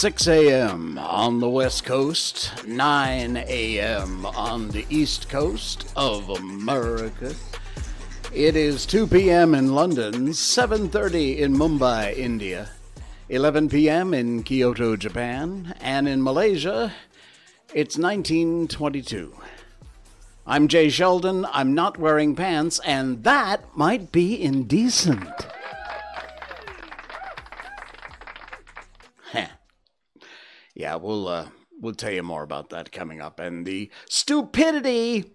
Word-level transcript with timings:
6 0.00 0.28
a.m. 0.28 0.96
on 0.96 1.40
the 1.40 1.48
West 1.50 1.84
Coast, 1.84 2.66
9 2.66 3.36
a.m. 3.36 4.24
on 4.24 4.70
the 4.70 4.86
East 4.88 5.28
Coast 5.28 5.92
of 5.94 6.26
America. 6.30 7.34
It 8.32 8.56
is 8.56 8.86
2 8.86 9.06
p.m. 9.06 9.54
in 9.54 9.74
London, 9.74 10.28
7:30 10.28 11.40
in 11.40 11.54
Mumbai, 11.54 12.16
India, 12.16 12.70
11 13.28 13.68
p.m. 13.68 14.14
in 14.14 14.42
Kyoto, 14.42 14.96
Japan, 14.96 15.74
and 15.82 16.08
in 16.08 16.22
Malaysia, 16.22 16.94
it's 17.74 17.98
1922. 17.98 19.34
I'm 20.46 20.66
Jay 20.66 20.88
Sheldon. 20.88 21.44
I'm 21.52 21.74
not 21.74 21.98
wearing 21.98 22.34
pants, 22.34 22.80
and 22.86 23.22
that 23.24 23.76
might 23.76 24.10
be 24.12 24.42
indecent. 24.42 25.49
Yeah, 30.80 30.94
we'll 30.94 31.28
uh, 31.28 31.48
we'll 31.78 31.92
tell 31.92 32.10
you 32.10 32.22
more 32.22 32.42
about 32.42 32.70
that 32.70 32.90
coming 32.90 33.20
up, 33.20 33.38
and 33.38 33.66
the 33.66 33.90
stupidity 34.08 35.26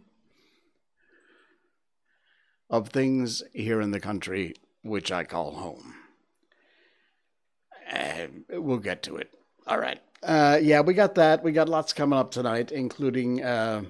of 2.67 2.89
things 2.89 3.43
here 3.53 3.79
in 3.79 3.91
the 3.91 3.99
country, 3.99 4.55
which 4.81 5.11
I 5.11 5.23
call 5.23 5.51
home. 5.51 5.93
We'll 8.49 8.79
get 8.79 9.03
to 9.03 9.17
it. 9.17 9.31
All 9.67 9.77
right. 9.77 10.01
Uh, 10.23 10.57
yeah, 10.59 10.81
we 10.81 10.95
got 10.95 11.13
that. 11.13 11.43
We 11.43 11.51
got 11.51 11.69
lots 11.69 11.93
coming 11.93 12.17
up 12.17 12.31
tonight, 12.31 12.71
including 12.71 13.43
uh, 13.43 13.83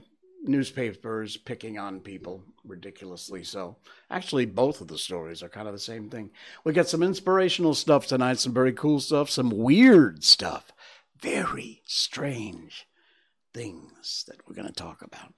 newspapers 0.43 1.37
picking 1.37 1.79
on 1.79 2.01
people 2.01 2.43
ridiculously 2.65 3.45
so. 3.45 3.77
Actually, 4.11 4.45
both 4.45 4.81
of 4.81 4.89
the 4.89 4.97
stories 4.97 5.41
are 5.41 5.47
kind 5.47 5.67
of 5.67 5.73
the 5.73 5.79
same 5.79 6.09
thing. 6.09 6.31
We 6.65 6.73
got 6.73 6.89
some 6.89 7.01
inspirational 7.01 7.75
stuff 7.75 8.07
tonight, 8.07 8.39
some 8.39 8.53
very 8.53 8.73
cool 8.73 8.99
stuff, 8.99 9.29
some 9.29 9.49
weird 9.51 10.23
stuff, 10.23 10.73
very 11.25 11.81
strange 11.85 12.87
things 13.51 14.25
that 14.27 14.47
we're 14.47 14.53
going 14.53 14.67
to 14.67 14.73
talk 14.73 15.01
about. 15.01 15.33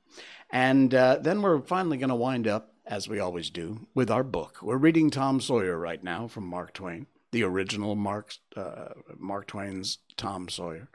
And 0.49 0.93
uh, 0.93 1.19
then 1.21 1.41
we're 1.41 1.61
finally 1.61 1.95
going 1.95 2.09
to 2.09 2.15
wind 2.15 2.45
up, 2.45 2.73
as 2.85 3.07
we 3.07 3.19
always 3.21 3.49
do, 3.49 3.87
with 3.95 4.11
our 4.11 4.23
book. 4.23 4.57
We're 4.61 4.75
reading 4.75 5.09
Tom 5.09 5.39
Sawyer 5.39 5.77
right 5.77 6.03
now 6.03 6.27
from 6.27 6.45
Mark 6.45 6.73
Twain, 6.73 7.07
the 7.31 7.43
original 7.43 7.95
Mark, 7.95 8.33
uh, 8.57 8.89
Mark 9.17 9.47
Twain's 9.47 9.99
Tom 10.17 10.49
Sawyer. 10.49 10.89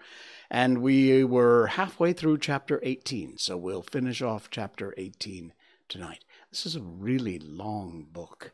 And 0.51 0.83
we 0.83 1.25
were 1.25 1.69
halfway 1.69 2.13
through 2.13 2.39
chapter 2.39 2.79
18, 2.83 3.39
so 3.39 3.57
we'll 3.57 3.83
finish 3.83 4.21
off 4.21 4.51
chapter 4.51 4.93
18 4.99 5.55
tonight. 5.89 6.23
This 6.51 6.67
is 6.67 6.77
a 6.77 6.83
really 6.83 7.39
long 7.39 8.09
book, 8.13 8.53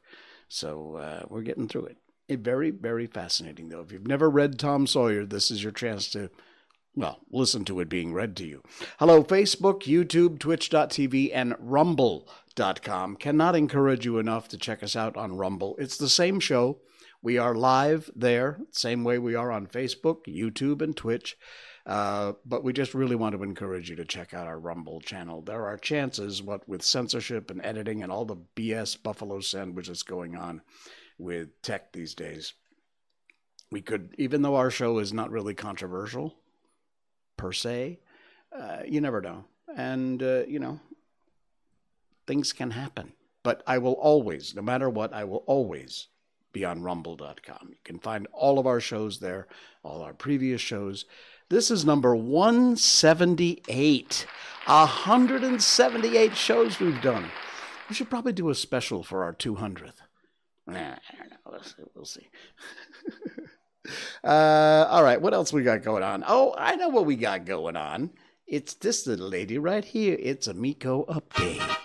so 0.49 0.97
uh, 0.97 1.23
we're 1.29 1.43
getting 1.43 1.67
through 1.67 1.87
it. 1.87 1.97
Very, 2.31 2.71
very 2.71 3.07
fascinating, 3.07 3.71
though. 3.71 3.81
If 3.81 3.91
you've 3.91 4.07
never 4.07 4.29
read 4.29 4.59
Tom 4.59 4.87
Sawyer, 4.87 5.25
this 5.25 5.51
is 5.51 5.63
your 5.63 5.73
chance 5.73 6.11
to, 6.11 6.31
well, 6.95 7.21
listen 7.31 7.65
to 7.65 7.81
it 7.81 7.89
being 7.89 8.13
read 8.13 8.37
to 8.37 8.47
you. 8.47 8.63
Hello, 8.99 9.25
Facebook, 9.25 9.85
YouTube, 9.85 10.39
Twitch.tv, 10.39 11.31
and 11.33 11.55
Rumble.com. 11.59 13.17
Cannot 13.17 13.57
encourage 13.57 14.05
you 14.05 14.19
enough 14.19 14.47
to 14.49 14.59
check 14.59 14.83
us 14.83 14.95
out 14.95 15.17
on 15.17 15.39
Rumble. 15.39 15.75
It's 15.79 15.97
the 15.97 16.09
same 16.09 16.39
show. 16.39 16.81
We 17.23 17.39
are 17.39 17.55
live 17.55 18.11
there, 18.15 18.61
same 18.73 19.05
way 19.05 19.19
we 19.19 19.35
are 19.35 19.51
on 19.51 19.67
Facebook, 19.67 20.27
YouTube, 20.27 20.83
and 20.83 20.95
Twitch. 20.95 21.37
Uh, 21.87 22.35
but 22.45 22.63
we 22.63 22.75
just 22.75 22.93
really 22.93 23.17
want 23.17 23.35
to 23.35 23.43
encourage 23.43 23.89
you 23.89 23.97
to 23.97 24.05
check 24.05 24.35
out 24.35 24.47
our 24.47 24.61
Rumble 24.61 25.01
channel. 25.01 25.41
There 25.41 25.65
are 25.65 25.79
chances, 25.79 26.43
what 26.43 26.69
with 26.69 26.83
censorship 26.83 27.51
and 27.51 27.65
editing 27.65 28.03
and 28.03 28.13
all 28.13 28.27
the 28.27 28.37
BS 28.55 29.03
buffalo 29.03 29.41
sandwiches 29.41 30.03
going 30.03 30.37
on 30.37 30.61
with 31.19 31.61
tech 31.63 31.93
these 31.93 32.15
days, 32.15 32.55
we 33.71 33.83
could, 33.83 34.15
even 34.19 34.43
though 34.43 34.57
our 34.57 34.71
show 34.71 34.99
is 34.99 35.13
not 35.13 35.31
really 35.31 35.55
controversial 35.55 36.35
per 37.37 37.53
se, 37.53 38.01
uh, 38.57 38.79
you 38.87 39.01
never 39.01 39.21
know. 39.21 39.45
And, 39.77 40.23
uh, 40.23 40.45
you 40.47 40.59
know, 40.59 40.81
things 42.27 42.53
can 42.53 42.71
happen. 42.71 43.13
But 43.43 43.63
I 43.67 43.79
will 43.79 43.95
always, 43.95 44.55
no 44.55 44.63
matter 44.63 44.89
what, 44.89 45.13
I 45.13 45.25
will 45.25 45.45
always 45.47 46.09
be 46.53 46.65
on 46.65 46.83
rumble.com. 46.83 47.69
You 47.71 47.77
can 47.85 47.99
find 47.99 48.27
all 48.33 48.59
of 48.59 48.67
our 48.67 48.81
shows 48.81 49.21
there, 49.21 49.47
all 49.83 50.03
our 50.03 50.15
previous 50.15 50.61
shows. 50.61 51.05
This 51.49 51.71
is 51.71 51.85
number 51.85 52.17
178. 52.17 54.27
178 54.67 56.37
shows 56.37 56.81
we've 56.81 57.01
done. 57.01 57.31
We 57.89 57.95
should 57.95 58.11
probably 58.11 58.33
do 58.33 58.51
a 58.51 58.55
special 58.55 59.03
for 59.03 59.25
our 59.25 59.33
200th. 59.33 60.03
Nah, 60.69 60.79
I 60.79 61.17
don't 61.19 61.31
know. 61.31 61.37
We'll 61.47 61.63
see. 61.63 61.83
We'll 61.95 62.05
see. 62.05 62.29
uh, 64.25 64.87
all 64.91 65.03
right. 65.03 65.21
What 65.21 65.33
else 65.33 65.53
we 65.53 65.63
got 65.63 65.83
going 65.83 66.03
on? 66.03 66.23
Oh, 66.29 66.55
I 66.59 66.77
know 66.77 66.89
what 66.89 67.07
we 67.07 67.17
got 67.17 67.47
going 67.47 67.77
on. 67.77 68.11
It's 68.47 68.75
this 68.75 69.07
little 69.07 69.29
lady 69.29 69.59
right 69.59 69.85
here. 69.85 70.17
It's 70.21 70.47
a 70.47 70.55
Miko 70.55 71.05
update. 71.07 71.77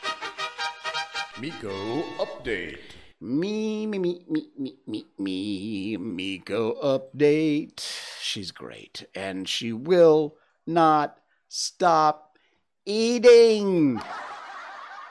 Miko 1.39 2.03
update. 2.19 2.79
Me, 3.21 3.87
me, 3.87 3.99
me, 3.99 4.25
me, 4.29 4.49
me, 4.57 4.75
me, 4.85 5.05
me, 5.17 5.97
Miko 5.97 6.73
update. 6.83 7.81
She's 8.19 8.51
great, 8.51 9.05
and 9.15 9.47
she 9.47 9.71
will 9.71 10.35
not 10.67 11.19
stop 11.47 12.37
eating. 12.85 14.01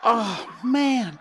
Oh 0.05 0.47
man, 0.63 1.19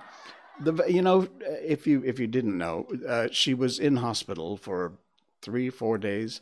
the 0.63 0.85
you 0.87 1.01
know 1.01 1.27
if 1.41 1.87
you 1.87 2.03
if 2.05 2.19
you 2.19 2.27
didn't 2.27 2.57
know, 2.57 2.87
uh, 3.07 3.27
she 3.31 3.53
was 3.53 3.79
in 3.79 3.97
hospital 3.97 4.57
for 4.57 4.93
three 5.41 5.69
four 5.69 5.97
days. 5.97 6.41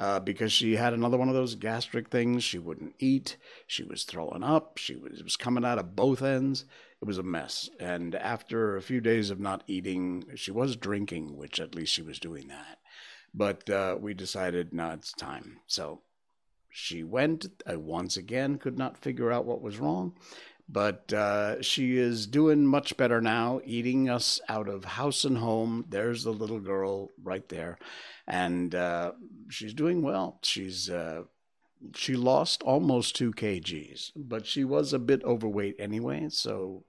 Uh, 0.00 0.20
because 0.20 0.52
she 0.52 0.76
had 0.76 0.92
another 0.92 1.16
one 1.16 1.26
of 1.26 1.34
those 1.34 1.56
gastric 1.56 2.08
things. 2.08 2.44
She 2.44 2.56
wouldn't 2.56 2.94
eat. 3.00 3.36
She 3.66 3.82
was 3.82 4.04
throwing 4.04 4.44
up. 4.44 4.78
She 4.78 4.94
was, 4.94 5.24
was 5.24 5.34
coming 5.34 5.64
out 5.64 5.80
of 5.80 5.96
both 5.96 6.22
ends 6.22 6.64
it 7.00 7.06
was 7.06 7.18
a 7.18 7.22
mess. 7.22 7.70
And 7.78 8.14
after 8.14 8.76
a 8.76 8.82
few 8.82 9.00
days 9.00 9.30
of 9.30 9.38
not 9.38 9.62
eating, 9.66 10.24
she 10.34 10.50
was 10.50 10.76
drinking, 10.76 11.36
which 11.36 11.60
at 11.60 11.74
least 11.74 11.92
she 11.92 12.02
was 12.02 12.18
doing 12.18 12.48
that. 12.48 12.78
But 13.32 13.70
uh, 13.70 13.96
we 14.00 14.14
decided, 14.14 14.72
no, 14.72 14.90
it's 14.90 15.12
time. 15.12 15.60
So 15.66 16.00
she 16.70 17.04
went. 17.04 17.46
I 17.66 17.76
once 17.76 18.16
again 18.16 18.58
could 18.58 18.78
not 18.78 18.98
figure 18.98 19.30
out 19.30 19.44
what 19.44 19.62
was 19.62 19.78
wrong. 19.78 20.14
But 20.68 21.12
uh, 21.12 21.62
she 21.62 21.96
is 21.96 22.26
doing 22.26 22.66
much 22.66 22.96
better 22.98 23.22
now, 23.22 23.60
eating 23.64 24.10
us 24.10 24.38
out 24.50 24.68
of 24.68 24.84
house 24.84 25.24
and 25.24 25.38
home. 25.38 25.86
There's 25.88 26.24
the 26.24 26.32
little 26.32 26.60
girl 26.60 27.10
right 27.22 27.48
there. 27.48 27.78
And 28.26 28.74
uh, 28.74 29.12
she's 29.48 29.72
doing 29.72 30.02
well. 30.02 30.38
She's 30.42 30.90
uh, 30.90 31.22
she 31.94 32.16
lost 32.16 32.62
almost 32.64 33.16
two 33.16 33.32
kgs, 33.32 34.12
but 34.14 34.46
she 34.46 34.64
was 34.64 34.92
a 34.92 34.98
bit 34.98 35.24
overweight 35.24 35.76
anyway, 35.78 36.26
so 36.28 36.84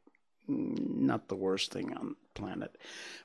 not 0.48 1.28
the 1.28 1.36
worst 1.36 1.72
thing 1.72 1.96
on 1.96 2.16
planet. 2.34 2.76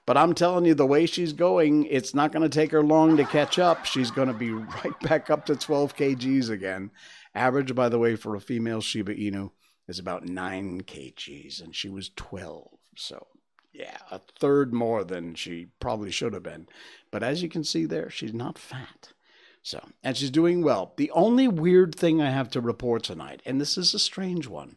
But 0.06 0.18
I'm 0.18 0.34
telling 0.34 0.66
you, 0.66 0.74
the 0.74 0.86
way 0.86 1.06
she's 1.06 1.32
going, 1.32 1.84
it's 1.86 2.14
not 2.14 2.32
going 2.32 2.42
to 2.42 2.54
take 2.54 2.70
her 2.72 2.82
long 2.82 3.16
to 3.16 3.24
catch 3.24 3.58
up. 3.58 3.86
She's 3.86 4.10
going 4.10 4.28
to 4.28 4.34
be 4.34 4.50
right 4.52 5.00
back 5.00 5.30
up 5.30 5.46
to 5.46 5.56
12 5.56 5.96
kgs 5.96 6.50
again. 6.50 6.90
Average, 7.34 7.74
by 7.74 7.88
the 7.88 7.98
way, 7.98 8.14
for 8.14 8.36
a 8.36 8.40
female 8.40 8.82
Shiba 8.82 9.14
Inu 9.14 9.50
is 9.88 9.98
about 9.98 10.26
9 10.26 10.82
kgs, 10.82 11.62
and 11.62 11.74
she 11.74 11.88
was 11.88 12.10
12. 12.16 12.68
So, 12.96 13.26
yeah, 13.72 13.98
a 14.10 14.18
third 14.18 14.72
more 14.72 15.04
than 15.04 15.34
she 15.34 15.66
probably 15.80 16.10
should 16.10 16.32
have 16.32 16.42
been. 16.42 16.66
But 17.10 17.22
as 17.22 17.42
you 17.42 17.48
can 17.48 17.64
see 17.64 17.84
there, 17.84 18.10
she's 18.10 18.34
not 18.34 18.58
fat. 18.58 19.12
So, 19.62 19.82
and 20.02 20.16
she's 20.16 20.30
doing 20.30 20.62
well. 20.62 20.92
The 20.96 21.10
only 21.12 21.48
weird 21.48 21.94
thing 21.94 22.20
I 22.20 22.30
have 22.30 22.50
to 22.50 22.60
report 22.60 23.02
tonight, 23.02 23.40
and 23.46 23.60
this 23.60 23.78
is 23.78 23.94
a 23.94 23.98
strange 23.98 24.46
one, 24.46 24.76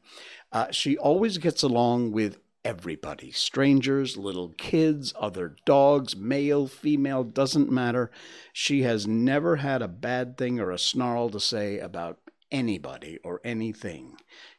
uh, 0.51 0.71
she 0.71 0.97
always 0.97 1.37
gets 1.37 1.61
along 1.61 2.13
with 2.13 2.37
everybody 2.63 3.31
strangers, 3.31 4.17
little 4.17 4.49
kids, 4.57 5.13
other 5.19 5.55
dogs, 5.65 6.15
male, 6.15 6.67
female, 6.67 7.23
doesn't 7.23 7.71
matter. 7.71 8.11
She 8.51 8.83
has 8.83 9.05
never 9.05 9.57
had 9.57 9.81
a 9.81 9.87
bad 9.87 10.37
thing 10.37 10.59
or 10.59 10.71
a 10.71 10.79
snarl 10.79 11.29
to 11.29 11.39
say 11.39 11.79
about 11.79 12.19
anybody 12.51 13.19
or 13.23 13.41
anything 13.43 14.17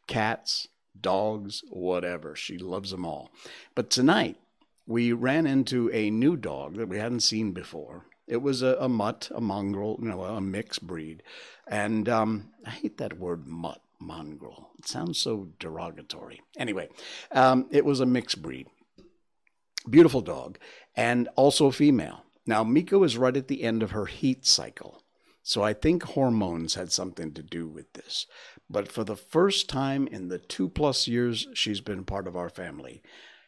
cats, 0.08 0.66
dogs, 1.00 1.62
whatever. 1.70 2.34
She 2.34 2.58
loves 2.58 2.90
them 2.90 3.06
all. 3.06 3.30
But 3.76 3.90
tonight, 3.90 4.36
we 4.86 5.12
ran 5.12 5.46
into 5.46 5.90
a 5.92 6.10
new 6.10 6.36
dog 6.36 6.76
that 6.76 6.88
we 6.88 6.98
hadn't 6.98 7.20
seen 7.20 7.52
before. 7.52 8.06
It 8.26 8.42
was 8.42 8.62
a, 8.62 8.76
a 8.80 8.88
mutt, 8.88 9.30
a 9.34 9.40
mongrel, 9.40 9.98
you 10.02 10.08
know, 10.08 10.22
a 10.22 10.40
mixed 10.40 10.86
breed. 10.86 11.22
And 11.68 12.08
um, 12.08 12.50
I 12.66 12.70
hate 12.70 12.98
that 12.98 13.18
word 13.18 13.46
mutt 13.46 13.80
mongrel. 14.00 14.70
It 14.78 14.88
sounds 14.88 15.18
so 15.18 15.48
derogatory. 15.58 16.40
Anyway, 16.56 16.88
um, 17.32 17.66
it 17.70 17.84
was 17.84 18.00
a 18.00 18.06
mixed 18.06 18.42
breed. 18.42 18.66
Beautiful 19.88 20.20
dog, 20.20 20.58
and 20.96 21.28
also 21.36 21.70
female. 21.70 22.24
Now, 22.46 22.64
Miko 22.64 23.02
is 23.04 23.16
right 23.16 23.36
at 23.36 23.48
the 23.48 23.62
end 23.62 23.82
of 23.82 23.92
her 23.92 24.06
heat 24.06 24.44
cycle. 24.44 25.02
So 25.42 25.62
I 25.62 25.72
think 25.72 26.02
hormones 26.02 26.74
had 26.74 26.92
something 26.92 27.32
to 27.32 27.42
do 27.42 27.68
with 27.68 27.92
this. 27.94 28.26
But 28.70 28.90
for 28.92 29.04
the 29.04 29.16
first 29.16 29.68
time 29.68 30.06
in 30.08 30.28
the 30.28 30.38
two 30.38 30.68
plus 30.68 31.08
years 31.08 31.46
she's 31.54 31.80
been 31.80 32.04
part 32.04 32.26
of 32.26 32.36
our 32.36 32.50
family, 32.50 33.02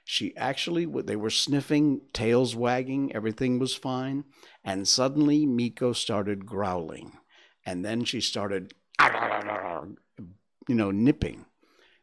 she 0.05 0.37
actually, 0.37 0.87
they 0.87 1.17
were 1.17 1.31
sniffing, 1.31 2.00
tails 2.12 2.56
wagging, 2.56 3.14
everything 3.14 3.58
was 3.58 3.75
fine. 3.75 4.25
And 4.64 4.88
suddenly 4.88 5.46
Miko 5.46 5.93
started 5.93 6.46
growling 6.46 7.12
And 7.67 7.84
then 7.84 8.05
she 8.05 8.20
started, 8.20 8.75
you 10.69 10.75
know, 10.75 10.90
nipping. 10.90 11.46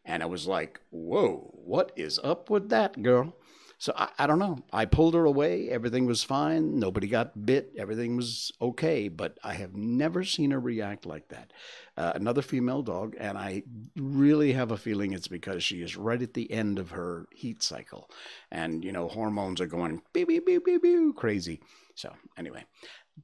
And 0.05 0.23
I 0.23 0.25
was 0.27 0.47
like, 0.47 0.79
whoa, 0.89 1.51
what 1.53 1.91
is 1.95 2.19
up 2.23 2.49
with 2.49 2.69
that 2.69 3.01
girl? 3.03 3.35
So 3.79 3.93
I, 3.95 4.09
I, 4.17 4.27
don't 4.27 4.39
know. 4.39 4.59
I 4.73 4.85
pulled 4.85 5.13
her 5.13 5.25
away. 5.25 5.69
Everything 5.69 6.07
was 6.07 6.23
fine. 6.23 6.79
Nobody 6.79 7.07
got 7.07 7.45
bit. 7.45 7.73
Everything 7.77 8.17
was 8.17 8.51
okay. 8.59 9.07
But 9.07 9.37
I 9.43 9.53
have 9.53 9.75
never 9.75 10.23
seen 10.23 10.51
her 10.51 10.59
react 10.59 11.05
like 11.05 11.27
that. 11.29 11.53
Uh, 11.95 12.11
another 12.15 12.41
female 12.41 12.81
dog, 12.81 13.15
and 13.19 13.37
I 13.37 13.63
really 13.95 14.53
have 14.53 14.71
a 14.71 14.77
feeling 14.77 15.13
it's 15.13 15.27
because 15.27 15.63
she 15.63 15.81
is 15.81 15.95
right 15.95 16.21
at 16.21 16.33
the 16.33 16.51
end 16.51 16.79
of 16.79 16.91
her 16.91 17.27
heat 17.31 17.63
cycle, 17.63 18.09
and 18.51 18.83
you 18.83 18.91
know 18.91 19.07
hormones 19.07 19.59
are 19.61 19.65
going 19.67 20.03
beep 20.13 20.27
beep 20.27 20.45
beep 20.45 20.63
beep 20.63 21.15
crazy. 21.15 21.59
So 21.95 22.13
anyway, 22.37 22.65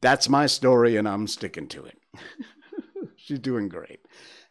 that's 0.01 0.27
my 0.27 0.47
story, 0.47 0.97
and 0.97 1.07
I'm 1.07 1.27
sticking 1.27 1.67
to 1.67 1.85
it. 1.85 1.99
She's 3.15 3.39
doing 3.39 3.69
great, 3.69 3.99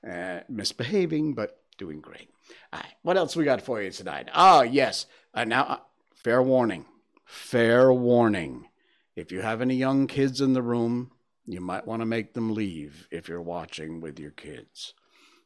uh, 0.08 0.40
misbehaving, 0.48 1.34
but 1.34 1.58
doing 1.76 2.00
great. 2.00 2.30
All 2.72 2.78
right, 2.78 2.94
what 3.02 3.16
else 3.16 3.34
we 3.34 3.42
got 3.42 3.60
for 3.60 3.82
you 3.82 3.90
tonight? 3.90 4.28
Oh 4.32 4.62
yes, 4.62 5.06
uh, 5.34 5.44
now 5.44 5.82
fair 6.22 6.42
warning, 6.42 6.84
fair 7.24 7.92
warning. 7.92 8.68
If 9.16 9.32
you 9.32 9.42
have 9.42 9.60
any 9.60 9.74
young 9.74 10.06
kids 10.06 10.40
in 10.40 10.52
the 10.52 10.62
room, 10.62 11.10
you 11.44 11.60
might 11.60 11.86
want 11.86 12.00
to 12.00 12.06
make 12.06 12.34
them 12.34 12.54
leave 12.54 13.08
if 13.10 13.28
you're 13.28 13.42
watching 13.42 14.00
with 14.00 14.18
your 14.18 14.30
kids. 14.30 14.94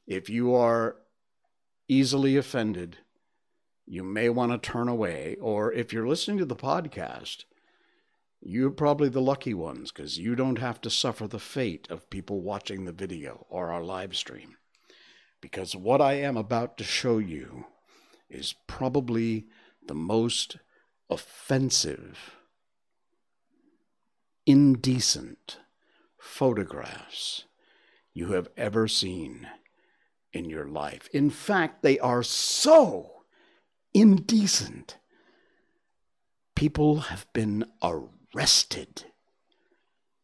If 0.06 0.28
you 0.28 0.55
are 0.55 0.96
easily 1.88 2.37
offended, 2.37 2.99
you 3.87 4.02
may 4.02 4.28
want 4.28 4.52
to 4.52 4.70
turn 4.70 4.88
away. 4.88 5.37
Or 5.40 5.73
if 5.73 5.93
you're 5.93 6.06
listening 6.06 6.38
to 6.38 6.44
the 6.44 6.56
podcast, 6.56 7.44
you're 8.40 8.70
probably 8.70 9.08
the 9.08 9.23
lucky 9.23 9.55
ones 9.55 9.90
because 9.90 10.19
you 10.19 10.37
don't 10.37 10.58
have 10.58 10.81
to 10.82 10.90
suffer 10.90 11.26
the 11.26 11.38
fate 11.38 11.88
of 11.90 12.11
people 12.11 12.43
watching 12.43 12.84
the 12.84 12.93
video 12.93 13.46
or 13.49 13.73
our 13.73 13.82
live 13.82 14.14
stream. 14.14 14.56
Because 15.40 15.75
what 15.75 16.00
I 16.00 16.14
am 16.14 16.37
about 16.37 16.76
to 16.78 16.84
show 16.84 17.19
you 17.19 17.67
is 18.28 18.55
probably 18.67 19.46
the 19.87 19.94
most 19.94 20.56
offensive, 21.10 22.36
indecent, 24.44 25.58
photographs 26.18 27.44
you 28.12 28.32
have 28.32 28.48
ever 28.56 28.88
seen 28.88 29.46
in 30.32 30.48
your 30.48 30.66
life. 30.66 31.08
In 31.12 31.30
fact, 31.30 31.82
they 31.82 31.98
are 31.98 32.22
so 32.22 33.22
indecent. 33.94 34.98
People 36.54 37.00
have 37.00 37.26
been 37.32 37.64
arrested 37.82 39.04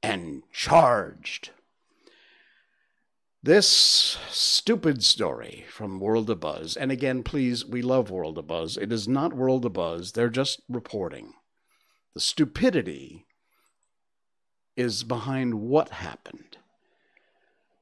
and 0.02 0.42
charged. 0.52 1.50
This 3.44 3.66
stupid 4.30 5.02
story 5.02 5.64
from 5.68 5.98
World 5.98 6.30
of 6.30 6.38
Buzz, 6.38 6.76
and 6.76 6.92
again, 6.92 7.24
please, 7.24 7.66
we 7.66 7.82
love 7.82 8.08
World 8.08 8.38
of 8.38 8.46
Buzz. 8.46 8.76
It 8.76 8.92
is 8.92 9.08
not 9.08 9.32
World 9.32 9.64
of 9.66 9.72
Buzz, 9.72 10.12
they're 10.12 10.28
just 10.28 10.60
reporting. 10.68 11.34
The 12.14 12.20
stupidity 12.20 13.26
is 14.76 15.02
behind 15.02 15.54
what 15.54 15.88
happened. 15.88 16.58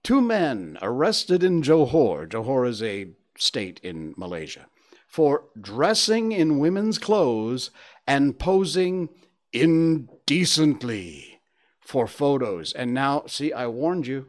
Two 0.03 0.23
men 0.23 0.79
arrested 0.81 1.43
in 1.45 1.61
Johor, 1.61 2.27
Johor 2.27 2.67
is 2.67 2.83
a 2.83 3.11
state 3.37 3.81
in 3.83 4.15
Malaysia, 4.17 4.65
for 5.07 5.45
dressing 5.61 6.33
in 6.33 6.59
women's 6.59 6.97
clothes 6.97 7.71
and 8.07 8.39
posing 8.39 9.11
indecently 9.53 11.43
for 11.83 12.07
photos. 12.07 12.73
And 12.73 12.95
now, 12.95 13.25
see, 13.27 13.53
I 13.53 13.67
warned 13.67 14.07
you. 14.07 14.27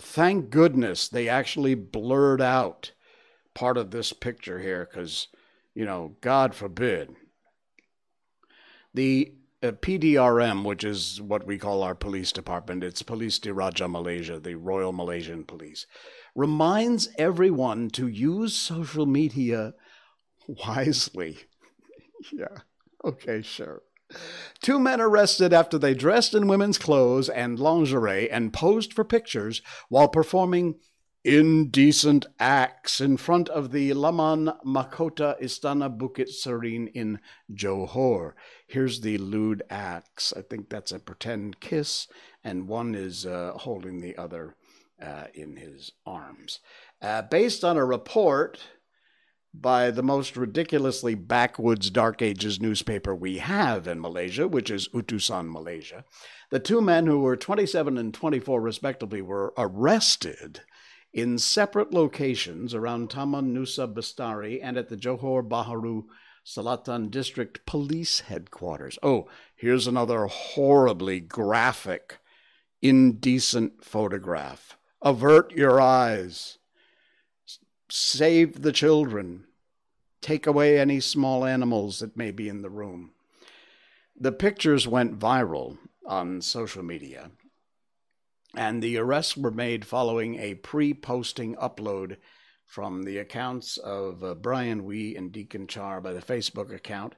Thank 0.00 0.50
goodness 0.50 1.08
they 1.08 1.28
actually 1.28 1.74
blurred 1.74 2.40
out 2.40 2.92
part 3.54 3.76
of 3.76 3.90
this 3.90 4.12
picture 4.12 4.58
here 4.58 4.88
because, 4.90 5.28
you 5.74 5.84
know, 5.84 6.16
God 6.20 6.54
forbid. 6.54 7.14
The 8.92 9.34
uh, 9.62 9.72
PDRM, 9.72 10.64
which 10.64 10.84
is 10.84 11.22
what 11.22 11.46
we 11.46 11.58
call 11.58 11.82
our 11.82 11.94
police 11.94 12.32
department, 12.32 12.84
it's 12.84 13.02
Police 13.02 13.38
Diraja 13.38 13.90
Malaysia, 13.90 14.38
the 14.38 14.56
Royal 14.56 14.92
Malaysian 14.92 15.44
Police, 15.44 15.86
reminds 16.34 17.08
everyone 17.16 17.88
to 17.90 18.06
use 18.06 18.54
social 18.54 19.06
media 19.06 19.74
wisely. 20.46 21.38
yeah, 22.32 22.58
okay, 23.04 23.42
sure. 23.42 23.82
Two 24.60 24.78
men 24.78 25.00
arrested 25.00 25.52
after 25.52 25.78
they 25.78 25.94
dressed 25.94 26.34
in 26.34 26.48
women's 26.48 26.78
clothes 26.78 27.28
and 27.28 27.58
lingerie 27.58 28.30
and 28.30 28.52
posed 28.52 28.92
for 28.92 29.04
pictures 29.04 29.60
while 29.88 30.08
performing 30.08 30.76
indecent 31.24 32.26
acts 32.38 33.00
in 33.00 33.16
front 33.16 33.48
of 33.48 33.72
the 33.72 33.94
Laman 33.94 34.52
Mahkota 34.64 35.40
Istana 35.42 35.94
Bukit 35.96 36.28
Serene 36.28 36.88
in 36.88 37.18
Johor. 37.50 38.32
Here's 38.66 39.00
the 39.00 39.16
lewd 39.16 39.62
acts. 39.70 40.34
I 40.36 40.42
think 40.42 40.68
that's 40.68 40.92
a 40.92 40.98
pretend 40.98 41.60
kiss, 41.60 42.08
and 42.42 42.68
one 42.68 42.94
is 42.94 43.24
uh, 43.24 43.52
holding 43.56 44.00
the 44.00 44.16
other 44.18 44.56
uh, 45.02 45.24
in 45.32 45.56
his 45.56 45.92
arms. 46.04 46.60
Uh, 47.00 47.22
based 47.22 47.64
on 47.64 47.78
a 47.78 47.84
report 47.84 48.60
by 49.60 49.90
the 49.90 50.02
most 50.02 50.36
ridiculously 50.36 51.14
backwoods 51.14 51.88
Dark 51.88 52.20
Ages 52.20 52.60
newspaper 52.60 53.14
we 53.14 53.38
have 53.38 53.86
in 53.86 54.00
Malaysia, 54.00 54.48
which 54.48 54.70
is 54.70 54.88
Utusan 54.88 55.50
Malaysia, 55.50 56.04
the 56.50 56.58
two 56.58 56.80
men 56.80 57.06
who 57.06 57.20
were 57.20 57.36
27 57.36 57.96
and 57.96 58.12
24 58.12 58.60
respectively 58.60 59.22
were 59.22 59.54
arrested 59.56 60.62
in 61.12 61.38
separate 61.38 61.94
locations 61.94 62.74
around 62.74 63.08
Taman 63.08 63.54
Nusa 63.54 63.92
Bestari 63.92 64.58
and 64.62 64.76
at 64.76 64.88
the 64.88 64.96
Johor 64.96 65.48
Bahru 65.48 66.04
Selatan 66.44 67.10
District 67.10 67.64
Police 67.64 68.20
Headquarters. 68.20 68.98
Oh, 69.02 69.28
here's 69.54 69.86
another 69.86 70.26
horribly 70.26 71.20
graphic, 71.20 72.18
indecent 72.82 73.84
photograph. 73.84 74.76
Avert 75.00 75.52
your 75.52 75.80
eyes. 75.80 76.58
Save 77.90 78.62
the 78.62 78.72
children. 78.72 79.46
Take 80.20 80.46
away 80.46 80.78
any 80.78 81.00
small 81.00 81.44
animals 81.44 81.98
that 81.98 82.16
may 82.16 82.30
be 82.30 82.48
in 82.48 82.62
the 82.62 82.70
room. 82.70 83.12
The 84.18 84.32
pictures 84.32 84.88
went 84.88 85.18
viral 85.18 85.78
on 86.06 86.40
social 86.40 86.82
media 86.82 87.30
and 88.56 88.82
the 88.82 88.96
arrests 88.96 89.36
were 89.36 89.50
made 89.50 89.84
following 89.84 90.36
a 90.36 90.54
pre 90.54 90.94
posting 90.94 91.54
upload 91.56 92.16
from 92.66 93.02
the 93.02 93.18
accounts 93.18 93.76
of 93.78 94.22
uh, 94.24 94.34
Brian 94.34 94.84
Wee 94.84 95.16
and 95.16 95.32
Deacon 95.32 95.66
Char 95.66 96.00
by 96.00 96.12
the 96.12 96.22
Facebook 96.22 96.74
account 96.74 97.14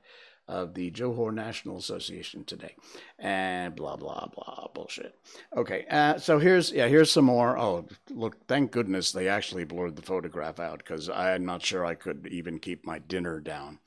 of 0.48 0.74
the 0.74 0.90
Johor 0.90 1.32
National 1.32 1.76
Association 1.76 2.44
today, 2.44 2.74
and 3.18 3.74
blah 3.74 3.96
blah 3.96 4.26
blah 4.26 4.68
bullshit. 4.74 5.18
Okay, 5.56 5.86
uh, 5.90 6.18
so 6.18 6.38
here's 6.38 6.72
yeah 6.72 6.86
here's 6.86 7.10
some 7.10 7.24
more. 7.24 7.58
Oh, 7.58 7.86
look, 8.10 8.46
thank 8.46 8.70
goodness 8.70 9.12
they 9.12 9.28
actually 9.28 9.64
blurred 9.64 9.96
the 9.96 10.02
photograph 10.02 10.60
out 10.60 10.78
because 10.78 11.08
I'm 11.08 11.44
not 11.44 11.62
sure 11.62 11.84
I 11.84 11.94
could 11.94 12.28
even 12.30 12.58
keep 12.58 12.86
my 12.86 12.98
dinner 12.98 13.40
down. 13.40 13.78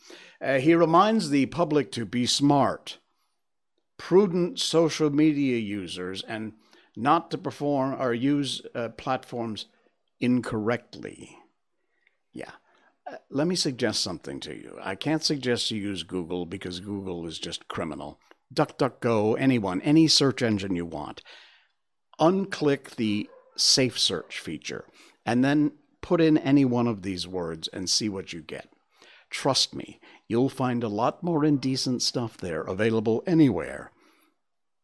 Uh, 0.42 0.60
he 0.60 0.76
reminds 0.76 1.30
the 1.30 1.46
public 1.48 1.92
to 1.94 2.06
be 2.06 2.26
smart, 2.26 3.00
prudent 3.98 4.60
social 4.60 5.10
media 5.10 5.58
users, 5.58 6.24
and 6.24 6.54
not 6.96 7.32
to 7.32 7.38
perform 7.38 7.96
or 8.00 8.14
use 8.14 8.62
uh, 8.76 8.90
platforms 8.90 9.68
incorrectly. 10.20 11.38
Yeah. 12.34 12.52
Let 13.30 13.48
me 13.48 13.56
suggest 13.56 14.02
something 14.02 14.40
to 14.42 14.54
you. 14.54 14.78
I 14.82 14.96
can't 14.96 15.24
suggest 15.24 15.72
you 15.72 15.82
use 15.82 16.04
Google 16.04 16.46
because 16.46 16.80
Google 16.80 17.26
is 17.26 17.40
just 17.40 17.68
criminal. 17.68 18.20
DuckDuckGo, 18.54 19.36
anyone, 19.40 19.82
any 19.82 20.08
search 20.08 20.42
engine 20.42 20.76
you 20.76 20.86
want. 20.86 21.22
Unclick 22.20 22.96
the 22.96 23.30
safe 23.56 23.98
search 24.00 24.40
feature 24.40 24.86
and 25.26 25.44
then 25.44 25.72
put 26.02 26.22
in 26.22 26.38
any 26.38 26.66
one 26.66 26.88
of 26.88 27.02
these 27.02 27.28
words 27.28 27.68
and 27.70 27.90
see 27.90 28.10
what 28.10 28.34
you 28.34 28.42
get. 28.42 28.70
Trust 29.30 29.76
me, 29.76 30.00
you'll 30.28 30.50
find 30.50 30.84
a 30.84 30.88
lot 30.88 31.22
more 31.22 31.46
indecent 31.46 32.02
stuff 32.02 32.38
there 32.38 32.62
available 32.62 33.24
anywhere 33.28 33.92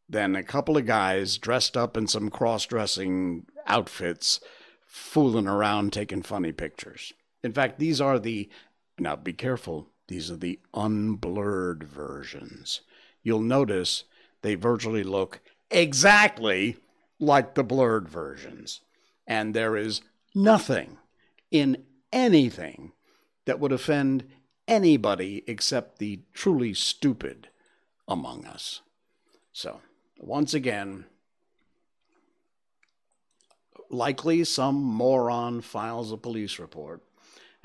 than 0.08 0.36
a 0.36 0.44
couple 0.44 0.78
of 0.78 0.86
guys 0.86 1.38
dressed 1.38 1.76
up 1.76 1.98
in 1.98 2.08
some 2.08 2.30
cross 2.30 2.66
dressing 2.66 3.46
outfits 3.66 4.40
fooling 4.86 5.48
around 5.48 5.92
taking 5.92 6.22
funny 6.22 6.52
pictures. 6.52 7.12
In 7.46 7.54
fact, 7.54 7.78
these 7.78 8.02
are 8.02 8.18
the, 8.18 8.50
now 8.98 9.16
be 9.16 9.32
careful, 9.32 9.92
these 10.08 10.32
are 10.32 10.36
the 10.36 10.60
unblurred 10.74 11.84
versions. 11.84 12.82
You'll 13.22 13.42
notice 13.42 14.06
they 14.42 14.56
virtually 14.56 15.04
look 15.04 15.42
exactly 15.70 16.78
like 17.20 17.54
the 17.54 17.64
blurred 17.64 18.10
versions. 18.10 18.82
And 19.28 19.54
there 19.54 19.78
is 19.78 20.02
nothing 20.34 20.98
in 21.52 21.84
anything 22.12 22.94
that 23.46 23.60
would 23.60 23.72
offend 23.72 24.28
anybody 24.68 25.44
except 25.46 26.00
the 26.00 26.22
truly 26.34 26.74
stupid 26.74 27.50
among 28.08 28.46
us. 28.46 28.82
So, 29.54 29.82
once 30.18 30.56
again, 30.56 31.06
likely 33.92 34.44
some 34.46 34.82
moron 34.82 35.62
files 35.62 36.12
a 36.12 36.18
police 36.18 36.58
report, 36.58 37.04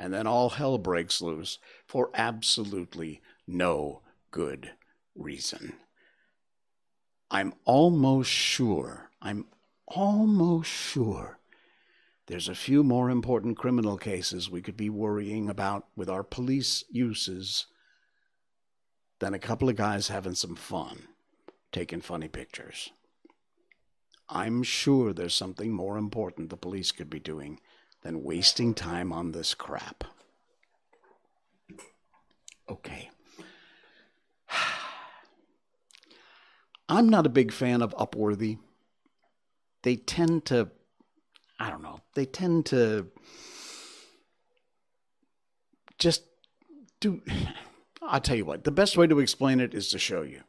and 0.01 0.15
then 0.15 0.27
all 0.27 0.49
hell 0.49 0.79
breaks 0.79 1.21
loose 1.21 1.59
for 1.87 2.11
absolutely 2.15 3.21
no 3.47 4.01
good 4.31 4.71
reason. 5.15 5.75
I'm 7.31 7.53
almost 7.67 8.31
sure, 8.31 9.11
I'm 9.21 9.45
almost 9.87 10.71
sure 10.71 11.39
there's 12.29 12.49
a 12.49 12.55
few 12.55 12.83
more 12.83 13.11
important 13.11 13.59
criminal 13.59 13.99
cases 13.99 14.49
we 14.49 14.63
could 14.63 14.77
be 14.77 14.89
worrying 14.89 15.51
about 15.51 15.87
with 15.95 16.09
our 16.09 16.25
police 16.25 16.83
uses 16.91 17.67
than 19.19 19.35
a 19.35 19.39
couple 19.39 19.69
of 19.69 19.77
guys 19.77 20.09
having 20.09 20.35
some 20.35 20.57
fun 20.57 21.09
taking 21.73 22.01
funny 22.01 22.29
pictures. 22.29 22.91
I'm 24.31 24.63
sure 24.63 25.13
there's 25.13 25.35
something 25.35 25.71
more 25.71 25.99
important 25.99 26.49
the 26.49 26.57
police 26.57 26.91
could 26.91 27.11
be 27.11 27.21
doing 27.21 27.61
than 28.03 28.25
wasting 28.25 28.75
time 28.75 29.13
on 29.13 29.33
this 29.33 29.55
crap. 29.55 30.05
Okay. 32.69 33.11
I'm 36.89 37.09
not 37.09 37.27
a 37.27 37.31
big 37.31 37.53
fan 37.53 37.83
of 37.83 37.95
Upworthy. 37.97 38.59
They 39.83 39.97
tend 39.97 40.45
to 40.47 40.71
I 41.61 41.69
don't 41.69 41.83
know, 41.83 42.01
they 42.15 42.25
tend 42.25 42.67
to 42.67 43.09
just 45.99 46.25
do. 47.01 47.21
I'll 48.03 48.21
tell 48.21 48.37
you 48.37 48.47
what, 48.47 48.65
the 48.65 48.71
best 48.71 48.97
way 48.97 49.07
to 49.07 49.21
explain 49.21 49.61
it 49.61 49.75
is 49.75 49.91
to 49.91 49.99
show 49.99 50.23
you. 50.23 50.41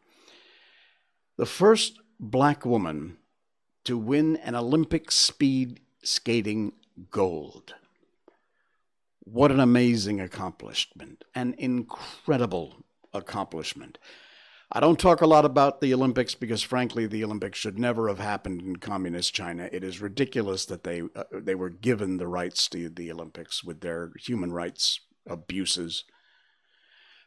The 1.38 1.46
first 1.46 2.00
black 2.18 2.66
woman 2.66 3.18
to 3.84 3.98
win 3.98 4.38
an 4.38 4.56
Olympic 4.56 5.12
speed 5.12 5.82
skating 6.02 6.72
gold. 7.10 7.76
What 9.24 9.52
an 9.52 9.60
amazing 9.60 10.20
accomplishment, 10.20 11.24
an 11.36 11.56
incredible 11.58 12.84
accomplishment. 13.14 13.98
I 14.72 14.80
don't 14.80 15.00
talk 15.00 15.22
a 15.22 15.28
lot 15.28 15.44
about 15.44 15.82
the 15.82 15.94
Olympics 15.94 16.34
because, 16.34 16.64
frankly, 16.64 17.06
the 17.06 17.24
Olympics 17.26 17.60
should 17.60 17.78
never 17.78 18.08
have 18.08 18.20
happened 18.20 18.62
in 18.62 18.78
communist 18.78 19.34
China. 19.34 19.70
It 19.72 19.84
is 19.84 20.02
ridiculous 20.02 20.66
that 20.66 20.84
they 20.86 21.02
uh, 21.14 21.24
they 21.32 21.56
were 21.56 21.70
given 21.70 22.18
the 22.18 22.28
rights 22.28 22.70
to 22.70 22.88
the 22.88 23.12
Olympics 23.12 23.64
with 23.64 23.82
their 23.82 24.12
human 24.18 24.54
rights 24.54 25.02
abuses. 25.28 26.06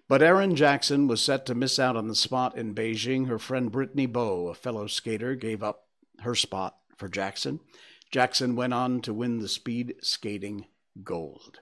But 0.08 0.22
Erin 0.22 0.56
Jackson 0.56 1.06
was 1.06 1.22
set 1.22 1.46
to 1.46 1.54
miss 1.54 1.78
out 1.78 1.96
on 1.96 2.08
the 2.08 2.14
spot 2.14 2.56
in 2.56 2.74
Beijing. 2.74 3.28
Her 3.28 3.38
friend 3.38 3.70
Brittany 3.70 4.06
Bowe, 4.06 4.48
a 4.48 4.54
fellow 4.54 4.86
skater, 4.86 5.34
gave 5.34 5.62
up 5.62 5.84
her 6.20 6.34
spot 6.34 6.76
for 6.96 7.08
Jackson. 7.08 7.60
Jackson 8.14 8.54
went 8.54 8.72
on 8.72 9.00
to 9.02 9.12
win 9.12 9.40
the 9.40 9.48
speed 9.48 9.96
skating 10.00 10.66
gold 11.02 11.58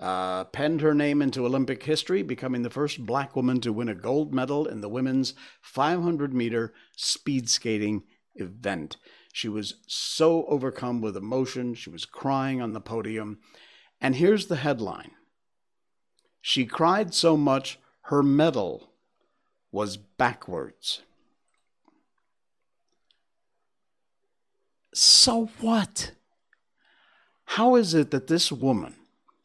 uh, 0.00 0.44
penned 0.44 0.80
her 0.80 0.94
name 0.94 1.20
into 1.20 1.44
Olympic 1.44 1.82
history, 1.82 2.22
becoming 2.22 2.62
the 2.62 2.70
first 2.70 3.04
black 3.04 3.36
woman 3.36 3.60
to 3.60 3.72
win 3.72 3.88
a 3.88 3.94
gold 3.94 4.32
medal 4.32 4.66
in 4.66 4.80
the 4.80 4.88
women's 4.88 5.34
500 5.60 6.32
meter 6.32 6.72
speed 6.96 7.50
skating 7.50 8.04
event. 8.34 8.96
She 9.32 9.48
was 9.48 9.74
so 9.86 10.46
overcome 10.46 11.02
with 11.02 11.16
emotion, 11.16 11.74
she 11.74 11.90
was 11.90 12.06
crying 12.06 12.62
on 12.62 12.72
the 12.72 12.80
podium. 12.80 13.40
And 14.00 14.16
here's 14.16 14.46
the 14.46 14.56
headline 14.56 15.10
She 16.40 16.64
cried 16.64 17.12
so 17.12 17.36
much, 17.36 17.78
her 18.04 18.22
medal 18.22 18.94
was 19.70 19.98
backwards. 19.98 21.02
So 25.02 25.48
what? 25.60 26.12
How 27.44 27.76
is 27.76 27.94
it 27.94 28.10
that 28.10 28.26
this 28.26 28.52
woman, 28.52 28.96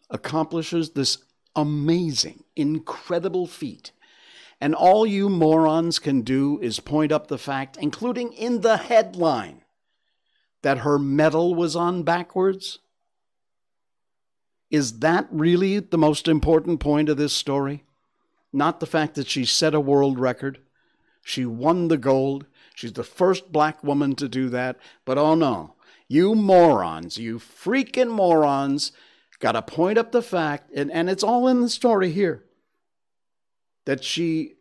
accomplishes 0.09 0.89
this 0.89 1.19
amazing, 1.55 2.43
incredible 2.57 3.47
feat. 3.47 3.91
And 4.59 4.75
all 4.75 5.05
you 5.05 5.29
morons 5.29 5.97
can 5.97 6.21
do 6.23 6.59
is 6.61 6.81
point 6.81 7.13
up 7.13 7.27
the 7.27 7.37
fact, 7.37 7.77
including 7.77 8.33
in 8.33 8.61
the 8.61 8.77
headline, 8.77 9.61
that 10.61 10.79
her 10.79 10.99
medal 10.99 11.55
was 11.55 11.75
on 11.75 12.03
backwards? 12.03 12.79
Is 14.69 14.99
that 14.99 15.27
really 15.31 15.79
the 15.79 15.97
most 15.97 16.27
important 16.27 16.81
point 16.81 17.07
of 17.07 17.17
this 17.17 17.33
story? 17.33 17.85
Not 18.51 18.81
the 18.81 18.85
fact 18.85 19.15
that 19.15 19.27
she 19.27 19.45
set 19.45 19.73
a 19.73 19.79
world 19.79 20.19
record, 20.19 20.59
she 21.23 21.45
won 21.45 21.87
the 21.87 21.97
gold, 21.97 22.45
she's 22.75 22.93
the 22.93 23.03
first 23.03 23.51
black 23.51 23.83
woman 23.83 24.15
to 24.15 24.29
do 24.29 24.49
that, 24.49 24.77
but 25.05 25.17
oh 25.17 25.33
no, 25.33 25.75
you 26.07 26.35
morons, 26.35 27.17
you 27.17 27.39
freaking 27.39 28.11
morons, 28.11 28.91
got 29.39 29.53
to 29.53 29.61
point 29.61 29.97
up 29.97 30.11
the 30.11 30.21
fact, 30.21 30.71
and, 30.75 30.91
and 30.91 31.09
it's 31.09 31.23
all 31.23 31.47
in 31.47 31.61
the 31.61 31.69
story 31.69 32.11
here, 32.11 32.43
that 33.85 34.03
she 34.03 34.53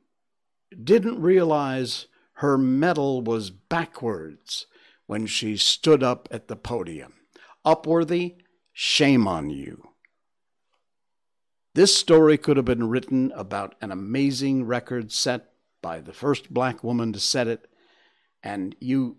didn't 0.83 1.21
realize 1.21 2.07
her 2.39 2.59
medal 2.59 3.23
was 3.23 3.51
backwards 3.51 4.67
when 5.07 5.27
she 5.27 5.57
stood 5.57 6.03
up 6.03 6.29
at 6.31 6.49
the 6.49 6.57
podium. 6.57 7.13
Upworthy, 7.65 8.37
shame 8.73 9.29
on 9.29 9.51
you. 9.51 9.91
This 11.75 11.97
story 11.97 12.39
could 12.39 12.57
have 12.57 12.67
been 12.67 12.89
written 12.89 13.33
about 13.35 13.75
an 13.81 13.91
amazing 13.91 14.65
record 14.65 15.13
set 15.13 15.51
by 15.83 16.01
the 16.01 16.13
first 16.13 16.53
black 16.53 16.85
woman 16.85 17.13
to 17.13 17.21
set 17.21 17.49
it, 17.49 17.69
and 18.45 18.77
you, 18.79 19.17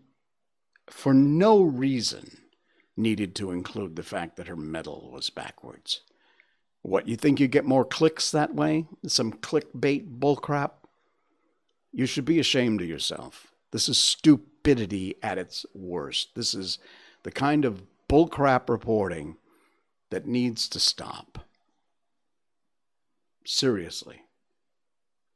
for 0.88 1.14
no 1.14 1.62
reason, 1.64 2.38
needed 2.96 3.36
to 3.36 3.52
include 3.52 3.96
the 3.96 4.04
fact 4.04 4.38
that 4.38 4.48
her 4.48 4.56
medal 4.56 5.10
was 5.12 5.32
backwards. 5.32 6.02
What, 6.84 7.08
you 7.08 7.16
think 7.16 7.40
you 7.40 7.48
get 7.48 7.66
more 7.66 7.84
clicks 7.84 8.30
that 8.32 8.54
way? 8.54 8.86
Some 9.08 9.34
clickbait 9.34 10.20
bullcrap? 10.20 10.72
You 11.92 12.06
should 12.06 12.26
be 12.26 12.40
ashamed 12.40 12.82
of 12.82 12.88
yourself. 12.88 13.48
This 13.72 13.90
is 13.90 13.98
stupidity 13.98 15.16
at 15.24 15.40
its 15.40 15.66
worst. 15.74 16.36
This 16.36 16.54
is 16.54 16.78
the 17.24 17.32
kind 17.32 17.66
of 17.66 17.82
bullcrap 18.08 18.70
reporting 18.70 19.38
that 20.12 20.28
needs 20.28 20.70
to 20.70 20.80
stop. 20.80 21.40
Seriously. 23.44 24.22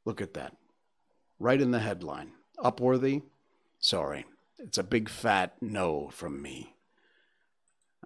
Look 0.04 0.20
at 0.20 0.34
that. 0.34 0.56
Right 1.40 1.60
in 1.60 1.72
the 1.72 1.80
headline. 1.80 2.32
Upworthy? 2.58 3.22
Sorry. 3.80 4.26
It's 4.58 4.78
a 4.78 4.82
big 4.82 5.08
fat 5.08 5.56
no 5.60 6.10
from 6.10 6.42
me. 6.42 6.74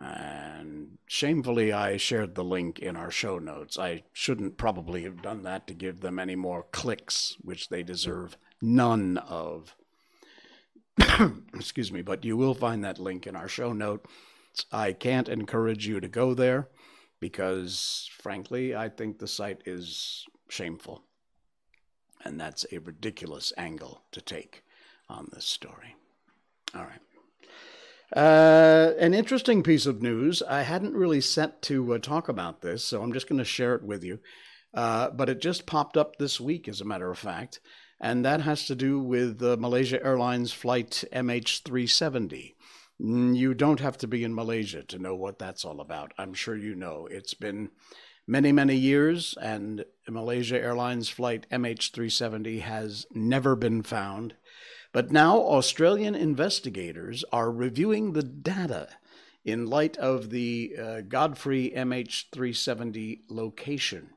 And 0.00 0.98
shamefully, 1.06 1.72
I 1.72 1.96
shared 1.96 2.34
the 2.34 2.44
link 2.44 2.78
in 2.78 2.96
our 2.96 3.10
show 3.10 3.38
notes. 3.38 3.78
I 3.78 4.04
shouldn't 4.12 4.56
probably 4.56 5.02
have 5.02 5.22
done 5.22 5.42
that 5.42 5.66
to 5.66 5.74
give 5.74 6.00
them 6.00 6.18
any 6.18 6.36
more 6.36 6.66
clicks, 6.72 7.36
which 7.40 7.68
they 7.68 7.82
deserve 7.82 8.36
none 8.60 9.18
of. 9.18 9.74
Excuse 11.54 11.92
me, 11.92 12.02
but 12.02 12.24
you 12.24 12.36
will 12.36 12.54
find 12.54 12.84
that 12.84 12.98
link 12.98 13.26
in 13.26 13.36
our 13.36 13.48
show 13.48 13.72
notes. 13.72 14.66
I 14.72 14.92
can't 14.92 15.28
encourage 15.28 15.86
you 15.86 16.00
to 16.00 16.08
go 16.08 16.34
there 16.34 16.68
because, 17.20 18.08
frankly, 18.18 18.74
I 18.74 18.88
think 18.88 19.18
the 19.18 19.28
site 19.28 19.62
is 19.64 20.24
shameful. 20.48 21.04
And 22.24 22.40
that's 22.40 22.64
a 22.72 22.78
ridiculous 22.78 23.52
angle 23.56 24.02
to 24.12 24.20
take 24.20 24.63
on 25.14 25.28
this 25.32 25.46
story. 25.46 25.96
All 26.74 26.82
right. 26.82 27.00
Uh, 28.14 28.92
an 28.98 29.14
interesting 29.14 29.62
piece 29.62 29.86
of 29.86 30.02
news. 30.02 30.42
I 30.42 30.62
hadn't 30.62 30.94
really 30.94 31.20
set 31.20 31.62
to 31.62 31.94
uh, 31.94 31.98
talk 31.98 32.28
about 32.28 32.60
this, 32.60 32.84
so 32.84 33.02
I'm 33.02 33.12
just 33.12 33.28
going 33.28 33.38
to 33.38 33.44
share 33.44 33.74
it 33.74 33.82
with 33.82 34.04
you. 34.04 34.20
Uh, 34.72 35.10
but 35.10 35.28
it 35.28 35.40
just 35.40 35.66
popped 35.66 35.96
up 35.96 36.16
this 36.16 36.40
week, 36.40 36.68
as 36.68 36.80
a 36.80 36.84
matter 36.84 37.10
of 37.10 37.18
fact, 37.18 37.60
and 38.00 38.24
that 38.24 38.40
has 38.40 38.66
to 38.66 38.74
do 38.74 39.00
with 39.00 39.40
Malaysia 39.40 40.04
Airlines 40.04 40.52
flight 40.52 41.04
MH370. 41.12 42.54
Mm, 43.00 43.36
you 43.36 43.54
don't 43.54 43.80
have 43.80 43.98
to 43.98 44.06
be 44.06 44.24
in 44.24 44.34
Malaysia 44.34 44.82
to 44.82 44.98
know 44.98 45.14
what 45.14 45.38
that's 45.38 45.64
all 45.64 45.80
about. 45.80 46.12
I'm 46.18 46.34
sure 46.34 46.56
you 46.56 46.74
know. 46.74 47.08
It's 47.10 47.34
been 47.34 47.70
many, 48.26 48.52
many 48.52 48.76
years, 48.76 49.36
and 49.40 49.84
Malaysia 50.08 50.60
Airlines 50.60 51.08
flight 51.08 51.46
MH370 51.50 52.60
has 52.62 53.06
never 53.12 53.56
been 53.56 53.82
found. 53.82 54.34
But 54.94 55.10
now 55.10 55.38
Australian 55.38 56.14
investigators 56.14 57.24
are 57.32 57.50
reviewing 57.50 58.12
the 58.12 58.22
data 58.22 58.90
in 59.44 59.66
light 59.66 59.96
of 59.96 60.30
the 60.30 60.72
uh, 60.80 61.00
Godfrey 61.00 61.72
MH370 61.74 63.22
location. 63.28 64.10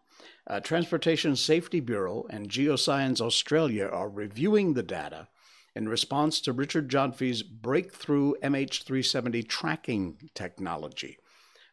Uh, 0.45 0.59
Transportation 0.59 1.35
Safety 1.35 1.79
Bureau 1.79 2.27
and 2.29 2.47
Geoscience 2.47 3.19
Australia 3.19 3.87
are 3.87 4.07
reviewing 4.07 4.75
the 4.75 4.83
data 4.83 5.29
in 5.75 5.89
response 5.89 6.39
to 6.41 6.53
Richard 6.53 6.91
Godfrey's 6.91 7.41
breakthrough 7.41 8.33
MH370 8.43 9.47
tracking 9.47 10.29
technology. 10.35 11.17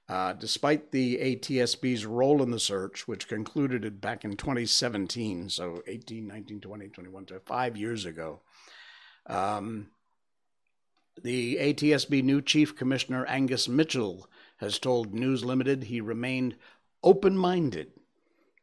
Uh, 0.08 0.32
despite 0.32 0.92
the 0.92 1.18
ATSB's 1.18 2.06
role 2.06 2.42
in 2.42 2.50
the 2.50 2.58
search, 2.58 3.06
which 3.06 3.28
concluded 3.28 3.84
it 3.84 4.00
back 4.00 4.24
in 4.24 4.34
2017, 4.34 5.50
so 5.50 5.82
18, 5.86 6.26
19, 6.26 6.60
20, 6.62 6.88
21, 6.88 7.26
five 7.44 7.76
years 7.76 8.06
ago, 8.06 8.40
um, 9.26 9.88
The 11.22 11.56
ATSB 11.56 12.22
new 12.22 12.42
Chief 12.42 12.76
Commissioner 12.76 13.24
Angus 13.26 13.68
Mitchell 13.68 14.28
has 14.58 14.78
told 14.78 15.14
News 15.14 15.44
Limited 15.44 15.84
he 15.84 16.00
remained 16.00 16.56
open 17.02 17.36
minded 17.36 17.92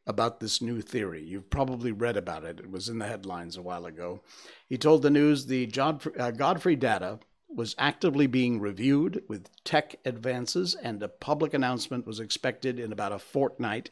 about 0.06 0.40
this 0.40 0.60
new 0.60 0.80
theory. 0.80 1.22
You've 1.22 1.50
probably 1.50 1.92
read 1.92 2.16
about 2.16 2.44
it, 2.44 2.58
it 2.58 2.70
was 2.70 2.88
in 2.88 2.98
the 2.98 3.06
headlines 3.06 3.56
a 3.56 3.62
while 3.62 3.86
ago. 3.86 4.22
He 4.68 4.76
told 4.76 5.02
the 5.02 5.10
news 5.10 5.46
the 5.46 5.70
uh, 6.18 6.30
Godfrey 6.32 6.76
data 6.76 7.20
was 7.48 7.74
actively 7.78 8.26
being 8.26 8.60
reviewed 8.60 9.22
with 9.28 9.50
tech 9.64 9.96
advances, 10.04 10.74
and 10.74 11.02
a 11.02 11.08
public 11.08 11.54
announcement 11.54 12.06
was 12.06 12.18
expected 12.18 12.80
in 12.80 12.92
about 12.92 13.12
a 13.12 13.18
fortnight, 13.18 13.90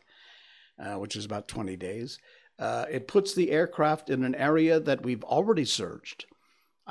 uh, 0.79 0.95
which 0.95 1.15
is 1.15 1.25
about 1.25 1.47
20 1.47 1.77
days. 1.77 2.19
Uh, 2.59 2.87
it 2.91 3.07
puts 3.07 3.35
the 3.35 3.51
aircraft 3.51 4.11
in 4.11 4.25
an 4.25 4.35
area 4.35 4.81
that 4.81 5.03
we've 5.03 5.25
already 5.25 5.65
searched. 5.65 6.27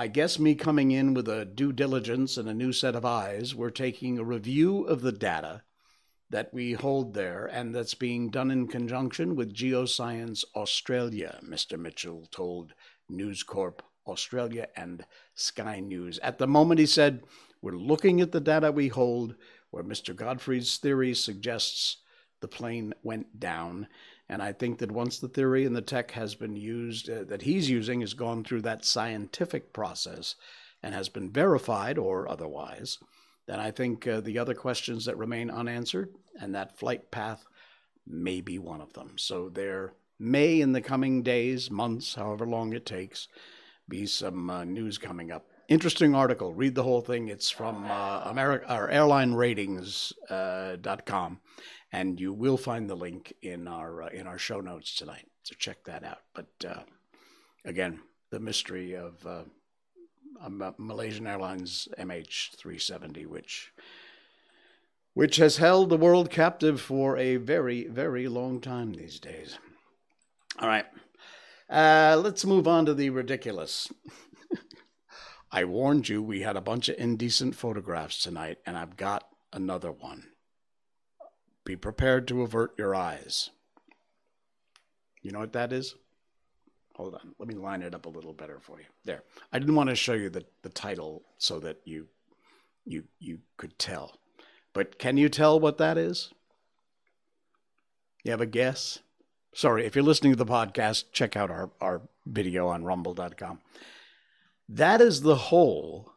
I 0.02 0.08
guess 0.08 0.40
me 0.40 0.56
coming 0.56 0.92
in 0.92 1.14
with 1.14 1.28
a 1.28 1.44
due 1.44 1.74
diligence 1.74 2.38
and 2.38 2.48
a 2.48 2.54
new 2.54 2.72
set 2.72 2.96
of 2.96 3.04
eyes, 3.04 3.54
we're 3.54 3.70
taking 3.70 4.18
a 4.18 4.24
review 4.24 4.86
of 4.86 5.02
the 5.02 5.12
data 5.12 5.64
that 6.30 6.54
we 6.54 6.72
hold 6.72 7.14
there, 7.14 7.46
and 7.46 7.76
that's 7.76 7.96
being 7.96 8.30
done 8.30 8.50
in 8.50 8.70
conjunction 8.70 9.36
with 9.36 9.54
Geoscience 9.54 10.46
Australia, 10.56 11.42
Mr. 11.44 11.78
Mitchell 11.78 12.30
told 12.32 12.72
News 13.10 13.44
Corp 13.44 13.84
Australia 14.08 14.70
and 14.74 15.06
Sky 15.36 15.82
News. 15.82 16.18
At 16.20 16.38
the 16.38 16.48
moment, 16.48 16.80
he 16.80 16.86
said, 16.86 17.22
We're 17.62 17.74
looking 17.74 18.22
at 18.22 18.32
the 18.32 18.40
data 18.40 18.72
we 18.72 18.88
hold, 18.88 19.36
where 19.70 19.84
Mr. 19.84 20.16
Godfrey's 20.16 20.78
theory 20.78 21.14
suggests 21.14 21.98
the 22.40 22.48
plane 22.48 22.94
went 23.04 23.38
down. 23.38 23.90
And 24.30 24.42
I 24.44 24.54
think 24.54 24.78
that 24.78 24.92
once 24.92 25.18
the 25.18 25.28
theory 25.28 25.66
and 25.66 25.76
the 25.76 25.82
tech 25.82 26.12
has 26.12 26.36
been 26.36 26.56
used, 26.56 27.10
uh, 27.10 27.24
that 27.26 27.42
he's 27.42 27.70
using, 27.70 28.02
has 28.02 28.14
gone 28.14 28.44
through 28.44 28.62
that 28.62 28.86
scientific 28.86 29.74
process 29.74 30.36
and 30.84 30.94
has 30.94 31.10
been 31.10 31.32
verified 31.32 31.98
or 31.98 32.30
otherwise, 32.30 33.00
then 33.48 33.60
I 33.60 33.72
think 33.72 34.08
uh, 34.08 34.22
the 34.22 34.38
other 34.38 34.54
questions 34.54 35.06
that 35.06 35.18
remain 35.18 35.50
unanswered 35.50 36.14
and 36.40 36.54
that 36.54 36.78
flight 36.78 37.10
path 37.10 37.48
may 38.06 38.42
be 38.42 38.60
one 38.60 38.82
of 38.82 38.94
them. 38.94 39.14
So 39.18 39.50
there 39.50 39.96
may, 40.20 40.62
in 40.62 40.74
the 40.74 40.82
coming 40.82 41.24
days, 41.24 41.72
months, 41.72 42.14
however 42.14 42.46
long 42.46 42.74
it 42.74 42.86
takes, 42.86 43.28
be 43.88 44.06
some 44.06 44.50
uh, 44.50 44.66
news 44.66 45.00
coming 45.00 45.32
up. 45.32 45.46
Interesting 45.68 46.16
article. 46.16 46.54
Read 46.54 46.76
the 46.76 46.84
whole 46.84 47.02
thing. 47.02 47.28
It's 47.28 47.50
from 47.50 47.90
uh, 47.90 48.22
America 48.26 48.72
or 48.74 48.88
airlineratings.com, 48.90 51.34
uh, 51.34 51.36
and 51.92 52.20
you 52.20 52.34
will 52.34 52.58
find 52.58 52.90
the 52.90 52.96
link 52.96 53.34
in 53.42 53.68
our 53.68 54.04
uh, 54.04 54.08
in 54.10 54.28
our 54.28 54.38
show 54.38 54.62
notes 54.62 54.96
tonight. 54.96 55.28
So 55.44 55.56
check 55.58 55.84
that 55.86 56.04
out. 56.04 56.22
But 56.34 56.50
uh, 56.68 56.82
again, 57.66 58.00
the 58.30 58.40
mystery 58.40 58.96
of 58.96 59.26
uh, 59.26 59.44
Malaysian 60.78 61.28
Airlines 61.28 61.88
MH370, 61.98 63.26
which 63.26 63.72
which 65.14 65.38
has 65.38 65.58
held 65.58 65.90
the 65.90 65.98
world 65.98 66.30
captive 66.30 66.80
for 66.80 67.18
a 67.18 67.36
very, 67.38 67.88
very 67.88 68.28
long 68.28 68.62
time 68.62 68.94
these 68.94 69.20
days. 69.20 69.58
All 70.60 70.68
right, 70.68 70.86
uh, 71.70 72.20
let's 72.24 72.46
move 72.46 72.68
on 72.68 72.86
to 72.86 72.94
the 72.94 73.10
ridiculous. 73.10 73.92
I 75.52 75.66
warned 75.66 76.08
you 76.08 76.22
we 76.22 76.42
had 76.42 76.56
a 76.56 76.62
bunch 76.62 76.90
of 76.90 77.00
indecent 77.00 77.56
photographs 77.56 78.22
tonight, 78.22 78.60
and 78.66 78.78
I've 78.78 78.98
got 78.98 79.28
another 79.52 79.92
one. 79.92 80.28
Be 81.70 81.76
prepared 81.76 82.28
to 82.30 82.42
avert 82.42 82.74
your 82.80 82.96
eyes. 82.96 83.52
You 85.22 85.30
know 85.30 85.38
what 85.38 85.54
that 85.54 85.72
is? 85.72 85.94
Hold 86.96 87.14
on. 87.14 87.36
Let 87.38 87.48
me 87.48 87.54
line 87.54 87.84
it 87.84 87.94
up 87.94 88.08
a 88.08 88.10
little 88.10 88.34
better 88.34 88.58
for 88.60 88.80
you. 88.80 88.88
There. 89.06 89.22
I 89.54 89.60
didn't 89.60 89.76
want 89.76 89.92
to 89.92 89.96
show 89.96 90.14
you 90.14 90.32
the, 90.32 90.44
the 90.64 90.70
title 90.70 91.22
so 91.38 91.60
that 91.60 91.80
you 91.86 92.08
you 92.86 93.04
you 93.20 93.42
could 93.58 93.78
tell. 93.78 94.18
But 94.74 94.98
can 94.98 95.16
you 95.18 95.30
tell 95.30 95.60
what 95.60 95.78
that 95.78 95.96
is? 95.96 96.34
You 98.24 98.32
have 98.32 98.42
a 98.42 98.48
guess? 98.48 98.98
Sorry, 99.54 99.86
if 99.86 99.96
you're 99.96 100.04
listening 100.04 100.34
to 100.34 100.44
the 100.44 100.52
podcast, 100.52 101.04
check 101.12 101.38
out 101.38 101.52
our, 101.52 101.70
our 101.80 102.02
video 102.26 102.68
on 102.70 102.84
rumble.com. 102.84 103.60
That 104.68 105.02
is 105.02 105.22
the 105.22 105.36
hole 105.36 106.14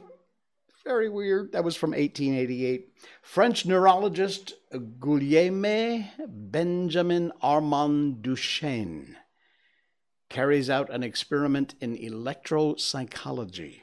Very 0.84 1.10
weird. 1.10 1.52
That 1.52 1.64
was 1.64 1.76
from 1.76 1.92
1888. 1.92 2.90
French 3.22 3.66
neurologist 3.66 4.54
Guillaume 5.00 6.06
Benjamin 6.28 7.32
Armand 7.42 8.24
Duchenne 8.24 9.16
carries 10.30 10.70
out 10.70 10.90
an 10.90 11.04
experiment 11.04 11.76
in 11.80 11.96
electropsychology 11.96 13.82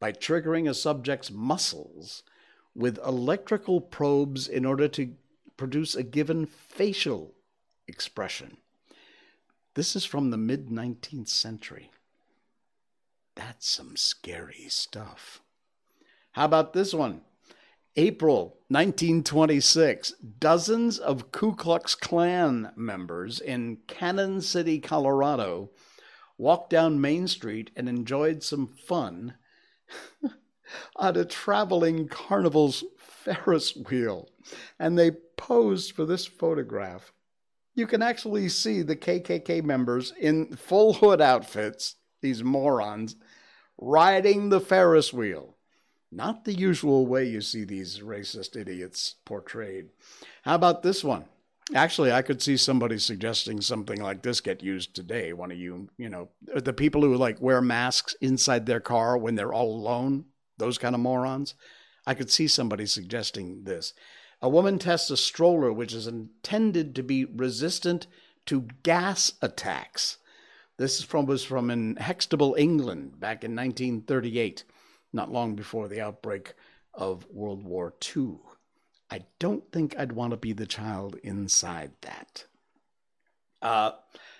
by 0.00 0.12
triggering 0.12 0.68
a 0.68 0.74
subject's 0.74 1.30
muscles 1.30 2.22
with 2.74 2.98
electrical 3.04 3.80
probes 3.80 4.46
in 4.46 4.64
order 4.64 4.88
to 4.88 5.14
produce 5.56 5.94
a 5.94 6.02
given 6.02 6.46
facial 6.46 7.34
expression. 7.86 8.58
This 9.74 9.96
is 9.96 10.04
from 10.04 10.30
the 10.30 10.36
mid 10.36 10.68
19th 10.68 11.28
century. 11.28 11.90
That's 13.34 13.68
some 13.68 13.96
scary 13.96 14.66
stuff. 14.68 15.40
How 16.32 16.44
about 16.44 16.72
this 16.72 16.92
one? 16.92 17.22
April 17.96 18.58
1926, 18.68 20.12
dozens 20.38 20.98
of 20.98 21.32
Ku 21.32 21.54
Klux 21.54 21.96
Klan 21.96 22.70
members 22.76 23.40
in 23.40 23.78
Cannon 23.88 24.40
City, 24.40 24.78
Colorado, 24.78 25.70
walked 26.36 26.70
down 26.70 27.00
Main 27.00 27.26
Street 27.26 27.72
and 27.74 27.88
enjoyed 27.88 28.44
some 28.44 28.68
fun 28.68 29.34
on 30.96 31.16
a 31.16 31.24
traveling 31.24 32.08
carnival's 32.08 32.84
Ferris 32.96 33.76
wheel, 33.76 34.28
and 34.78 34.98
they 34.98 35.12
posed 35.36 35.92
for 35.92 36.04
this 36.04 36.26
photograph. 36.26 37.12
You 37.74 37.86
can 37.86 38.02
actually 38.02 38.48
see 38.48 38.82
the 38.82 38.96
KKK 38.96 39.62
members 39.62 40.12
in 40.18 40.56
full 40.56 40.94
hood 40.94 41.20
outfits, 41.20 41.96
these 42.20 42.42
morons, 42.42 43.16
riding 43.78 44.48
the 44.48 44.60
Ferris 44.60 45.12
wheel. 45.12 45.56
Not 46.10 46.44
the 46.44 46.54
usual 46.54 47.06
way 47.06 47.28
you 47.28 47.40
see 47.40 47.64
these 47.64 48.00
racist 48.00 48.56
idiots 48.56 49.16
portrayed. 49.24 49.90
How 50.42 50.54
about 50.54 50.82
this 50.82 51.04
one? 51.04 51.26
Actually, 51.74 52.12
I 52.12 52.22
could 52.22 52.40
see 52.40 52.56
somebody 52.56 52.98
suggesting 52.98 53.60
something 53.60 54.00
like 54.00 54.22
this 54.22 54.40
get 54.40 54.62
used 54.62 54.94
today. 54.94 55.34
One 55.34 55.50
of 55.50 55.58
you, 55.58 55.90
you 55.98 56.08
know, 56.08 56.30
uh, 56.54 56.60
the 56.60 56.72
people 56.72 57.02
who 57.02 57.14
like 57.16 57.42
wear 57.42 57.60
masks 57.60 58.14
inside 58.22 58.64
their 58.64 58.80
car 58.80 59.18
when 59.18 59.34
they're 59.34 59.52
all 59.52 59.76
alone 59.76 60.24
those 60.58 60.78
kind 60.78 60.94
of 60.94 61.00
morons. 61.00 61.54
I 62.06 62.14
could 62.14 62.30
see 62.30 62.48
somebody 62.48 62.86
suggesting 62.86 63.64
this. 63.64 63.94
A 64.40 64.48
woman 64.48 64.78
tests 64.78 65.10
a 65.10 65.16
stroller 65.16 65.72
which 65.72 65.92
is 65.92 66.06
intended 66.06 66.94
to 66.94 67.02
be 67.02 67.24
resistant 67.24 68.06
to 68.46 68.68
gas 68.82 69.34
attacks 69.42 70.18
This 70.78 70.98
is 70.98 71.04
from, 71.04 71.26
was 71.26 71.44
from 71.44 71.70
in 71.70 71.96
Hextable, 71.96 72.58
England, 72.58 73.20
back 73.20 73.44
in 73.44 73.54
1938, 73.54 74.64
not 75.12 75.30
long 75.30 75.54
before 75.54 75.88
the 75.88 76.00
outbreak 76.00 76.54
of 76.94 77.26
World 77.30 77.64
War 77.64 77.94
II. 78.16 78.38
I 79.10 79.22
don't 79.38 79.70
think 79.72 79.98
I'd 79.98 80.12
want 80.12 80.32
to 80.32 80.36
be 80.36 80.52
the 80.52 80.66
child 80.66 81.16
inside 81.22 81.92
that. 82.02 82.44
Uh, 83.62 83.92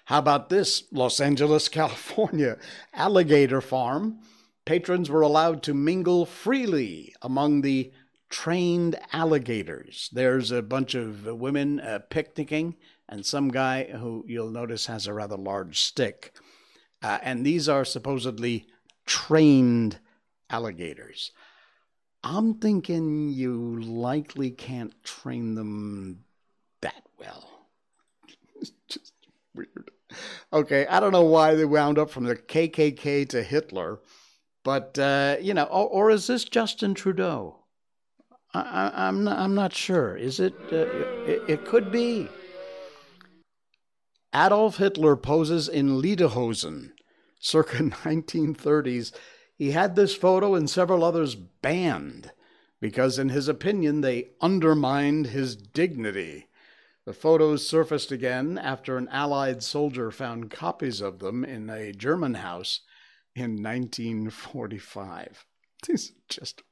how 0.07 0.19
about 0.19 0.49
this? 0.49 0.85
Los 0.93 1.21
Angeles, 1.21 1.69
California, 1.81 2.59
alligator 2.93 3.61
farm. 3.61 4.21
Patrons 4.65 5.09
were 5.09 5.23
allowed 5.23 5.63
to 5.63 5.75
mingle 5.75 6.27
freely 6.27 7.15
among 7.23 7.63
the 7.63 7.93
trained 8.29 8.99
alligators. 9.13 10.11
There's 10.13 10.51
a 10.51 10.63
bunch 10.63 10.95
of 10.95 11.25
women 11.25 11.81
uh, 11.81 12.01
picnicking 12.11 12.77
and 13.09 13.25
some 13.25 13.49
guy 13.49 13.85
who 13.85 14.25
you'll 14.29 14.51
notice 14.51 14.87
has 14.87 15.07
a 15.07 15.15
rather 15.15 15.37
large 15.37 15.81
stick. 15.81 16.35
Uh, 17.03 17.19
and 17.23 17.45
these 17.45 17.69
are 17.69 17.85
supposedly 17.85 18.67
trained 19.07 19.99
alligators. 20.51 21.33
I'm 22.25 22.55
thinking 22.55 23.29
you 23.29 23.81
likely 23.81 24.51
can't 24.51 24.93
train 25.05 25.55
them 25.55 26.25
that 26.81 27.03
well. 27.19 27.49
it's 28.61 28.73
just 28.89 29.13
weird. 29.55 29.91
Okay, 30.53 30.87
I 30.87 31.01
don't 31.01 31.13
know 31.13 31.25
why 31.25 31.55
they 31.55 31.65
wound 31.65 31.99
up 31.99 32.11
from 32.11 32.25
the 32.25 32.35
KKK 32.35 33.29
to 33.29 33.43
Hitler, 33.43 34.01
but 34.65 34.99
uh, 34.99 35.37
you 35.41 35.55
know, 35.55 35.65
or, 35.65 35.89
or, 35.89 36.11
is 36.11 36.27
this 36.27 36.45
Justin 36.45 36.95
Trudeau? 36.95 37.57
I, 38.55 39.09
am 39.09 39.25
not, 39.25 39.39
I'm 39.39 39.55
not 39.55 39.75
sure. 39.75 40.17
Is 40.17 40.41
it, 40.41 40.55
uh, 40.73 40.87
it? 41.27 41.43
It 41.47 41.65
could 41.67 41.93
be. 41.93 42.29
Adolf 44.35 44.79
Hitler 44.79 45.17
poses 45.17 45.69
in 45.69 46.01
Lederhosen, 46.01 46.93
circa 47.39 47.77
1930s. 47.83 49.13
He 49.59 49.73
had 49.73 49.97
this 49.97 50.15
photo 50.15 50.55
and 50.55 50.71
several 50.71 51.03
others 51.03 51.35
banned 51.35 52.31
because, 52.81 53.19
in 53.19 53.29
his 53.29 53.49
opinion, 53.49 54.01
they 54.01 54.31
undermined 54.41 55.27
his 55.27 55.57
dignity. 55.57 56.47
The 57.05 57.13
photos 57.13 57.67
surfaced 57.67 58.13
again 58.13 58.57
after 58.57 58.97
an 58.97 59.09
Allied 59.09 59.65
soldier 59.65 60.13
found 60.13 60.53
copies 60.53 61.01
of 61.01 61.19
them 61.19 61.45
in 61.45 61.69
a 61.69 61.93
German 61.93 62.35
house 62.35 62.83
in 63.35 63.61
1945. 63.63 65.45
These 65.89 66.11
are 66.11 66.15
just 66.29 66.63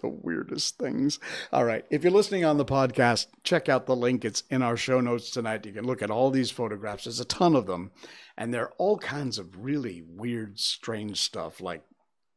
the 0.00 0.08
weirdest 0.08 0.78
things. 0.78 1.18
All 1.52 1.64
right. 1.64 1.84
If 1.90 2.04
you're 2.04 2.12
listening 2.12 2.44
on 2.44 2.56
the 2.56 2.64
podcast, 2.64 3.26
check 3.42 3.68
out 3.68 3.86
the 3.86 3.96
link. 3.96 4.24
It's 4.24 4.44
in 4.48 4.62
our 4.62 4.76
show 4.76 5.00
notes 5.00 5.30
tonight. 5.30 5.66
You 5.66 5.72
can 5.72 5.86
look 5.86 6.02
at 6.02 6.10
all 6.10 6.30
these 6.30 6.52
photographs. 6.52 7.04
There's 7.04 7.18
a 7.18 7.24
ton 7.24 7.56
of 7.56 7.66
them. 7.66 7.90
And 8.36 8.54
they're 8.54 8.70
all 8.78 8.98
kinds 8.98 9.38
of 9.38 9.64
really 9.64 10.02
weird, 10.06 10.60
strange 10.60 11.20
stuff, 11.20 11.60
like 11.60 11.82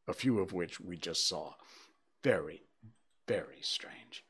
a 0.08 0.12
few 0.12 0.40
of 0.40 0.52
which 0.52 0.80
we 0.80 0.96
just 0.96 1.28
saw. 1.28 1.54
Very, 2.22 2.62
very 3.26 3.60
strange. 3.60 4.24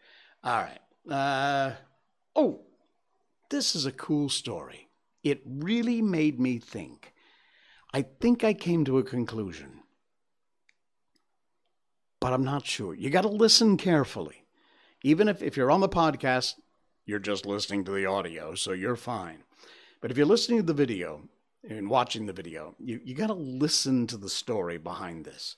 All 0.44 0.62
right. 0.62 0.80
Uh, 1.10 1.72
oh, 2.36 2.60
this 3.50 3.74
is 3.74 3.86
a 3.86 3.92
cool 3.92 4.28
story. 4.28 4.88
It 5.22 5.42
really 5.46 6.02
made 6.02 6.40
me 6.40 6.58
think. 6.58 7.12
I 7.94 8.02
think 8.02 8.42
I 8.44 8.54
came 8.54 8.84
to 8.86 8.98
a 8.98 9.02
conclusion 9.02 9.82
but 12.22 12.32
I'm 12.32 12.44
not 12.44 12.64
sure. 12.64 12.94
You 12.94 13.10
got 13.10 13.22
to 13.22 13.28
listen 13.28 13.76
carefully. 13.76 14.44
Even 15.02 15.26
if, 15.26 15.42
if 15.42 15.56
you're 15.56 15.72
on 15.72 15.80
the 15.80 15.88
podcast, 15.88 16.54
you're 17.04 17.18
just 17.18 17.46
listening 17.46 17.82
to 17.84 17.90
the 17.90 18.06
audio, 18.06 18.54
so 18.54 18.70
you're 18.70 18.94
fine. 18.94 19.42
But 20.00 20.12
if 20.12 20.16
you're 20.16 20.24
listening 20.24 20.60
to 20.60 20.64
the 20.64 20.72
video 20.72 21.22
and 21.68 21.90
watching 21.90 22.26
the 22.26 22.32
video, 22.32 22.76
you, 22.78 23.00
you 23.02 23.16
got 23.16 23.26
to 23.26 23.34
listen 23.34 24.06
to 24.06 24.16
the 24.16 24.28
story 24.28 24.78
behind 24.78 25.24
this. 25.24 25.56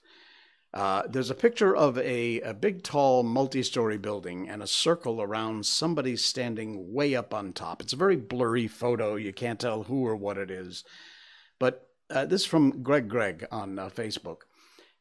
Uh, 0.74 1.04
there's 1.08 1.30
a 1.30 1.36
picture 1.36 1.74
of 1.74 1.96
a, 1.98 2.40
a 2.40 2.52
big, 2.52 2.82
tall, 2.82 3.22
multi 3.22 3.62
story 3.62 3.96
building 3.96 4.48
and 4.48 4.60
a 4.60 4.66
circle 4.66 5.22
around 5.22 5.64
somebody 5.64 6.16
standing 6.16 6.92
way 6.92 7.14
up 7.14 7.32
on 7.32 7.52
top. 7.52 7.80
It's 7.80 7.92
a 7.92 7.96
very 7.96 8.16
blurry 8.16 8.66
photo. 8.66 9.14
You 9.14 9.32
can't 9.32 9.60
tell 9.60 9.84
who 9.84 10.04
or 10.04 10.16
what 10.16 10.36
it 10.36 10.50
is. 10.50 10.82
But 11.60 11.86
uh, 12.10 12.24
this 12.24 12.40
is 12.40 12.46
from 12.46 12.82
Greg 12.82 13.08
Greg 13.08 13.46
on 13.52 13.78
uh, 13.78 13.88
Facebook. 13.88 14.38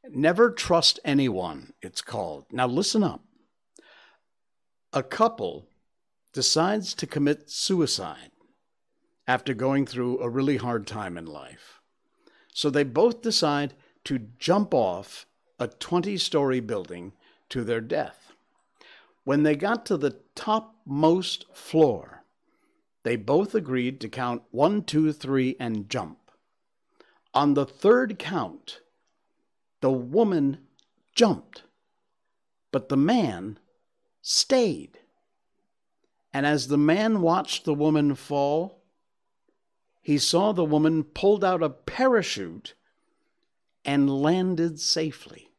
Never 0.08 0.52
trust 0.52 1.00
anyone, 1.04 1.74
it's 1.82 2.04
called. 2.04 2.46
Now, 2.52 2.68
listen 2.68 3.04
up. 3.04 3.24
A 4.92 5.02
couple 5.02 5.66
decides 6.34 6.94
to 6.94 7.08
commit 7.08 7.50
suicide 7.50 8.30
after 9.28 9.56
going 9.56 9.88
through 9.88 10.20
a 10.20 10.30
really 10.30 10.58
hard 10.58 10.86
time 10.86 11.18
in 11.18 11.26
life. 11.26 11.80
So 12.54 12.70
they 12.70 12.84
both 12.84 13.24
decide 13.24 13.74
to 14.04 14.28
jump 14.38 14.72
off 14.76 15.26
a 15.64 15.68
20 15.68 16.18
story 16.18 16.60
building 16.60 17.14
to 17.50 17.64
their 17.64 17.82
death. 17.82 18.34
When 19.24 19.44
they 19.44 19.56
got 19.56 19.86
to 19.86 19.98
the 19.98 20.20
topmost 20.36 21.46
floor, 21.54 22.24
they 23.04 23.16
both 23.16 23.56
agreed 23.56 24.02
to 24.02 24.10
count 24.10 24.44
one, 24.52 24.84
two, 24.84 25.14
three, 25.14 25.56
and 25.60 25.90
jump. 25.90 26.20
On 27.34 27.54
the 27.54 27.66
third 27.66 28.20
count, 28.20 28.82
the 29.80 29.92
woman 29.92 30.60
jumped, 31.16 31.64
but 32.72 32.90
the 32.90 32.98
man 32.98 33.58
stayed. 34.22 35.00
And 36.34 36.46
as 36.46 36.68
the 36.68 36.78
man 36.78 37.22
watched 37.22 37.64
the 37.64 37.74
woman 37.74 38.16
fall, 38.16 38.82
he 40.02 40.18
saw 40.18 40.52
the 40.52 40.66
woman 40.66 41.04
pulled 41.04 41.44
out 41.44 41.64
a 41.64 41.70
parachute 41.70 42.74
and 43.86 44.22
landed 44.22 44.80
safely. 44.80 45.53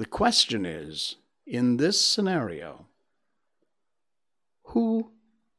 The 0.00 0.06
question 0.06 0.64
is 0.64 1.16
in 1.46 1.76
this 1.76 2.00
scenario, 2.00 2.86
who 4.68 5.12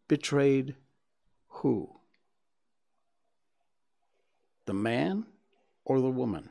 betrayed 0.08 0.74
who? 1.48 2.00
The 4.66 4.74
man 4.74 5.28
or 5.86 6.02
the 6.02 6.10
woman? 6.10 6.50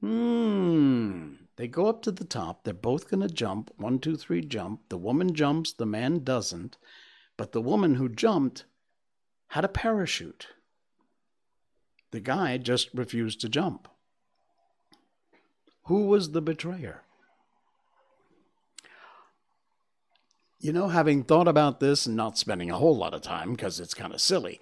Hmm. 0.00 1.32
They 1.56 1.66
go 1.66 1.88
up 1.88 2.02
to 2.02 2.12
the 2.12 2.22
top. 2.22 2.62
They're 2.62 2.72
both 2.72 3.10
going 3.10 3.26
to 3.26 3.34
jump. 3.34 3.72
One, 3.76 3.98
two, 3.98 4.14
three, 4.14 4.42
jump. 4.42 4.82
The 4.90 4.98
woman 4.98 5.34
jumps. 5.34 5.72
The 5.72 5.86
man 5.86 6.22
doesn't. 6.22 6.78
But 7.36 7.50
the 7.50 7.60
woman 7.60 7.96
who 7.96 8.08
jumped 8.08 8.64
had 9.48 9.64
a 9.64 9.68
parachute. 9.68 10.46
The 12.12 12.20
guy 12.20 12.58
just 12.58 12.90
refused 12.94 13.40
to 13.40 13.48
jump. 13.48 13.88
Who 15.84 16.06
was 16.06 16.30
the 16.30 16.42
betrayer? 16.42 17.02
You 20.60 20.72
know, 20.72 20.88
having 20.88 21.24
thought 21.24 21.48
about 21.48 21.80
this 21.80 22.06
and 22.06 22.16
not 22.16 22.38
spending 22.38 22.70
a 22.70 22.78
whole 22.78 22.96
lot 22.96 23.14
of 23.14 23.22
time 23.22 23.52
because 23.52 23.80
it's 23.80 23.94
kind 23.94 24.12
of 24.14 24.20
silly, 24.20 24.60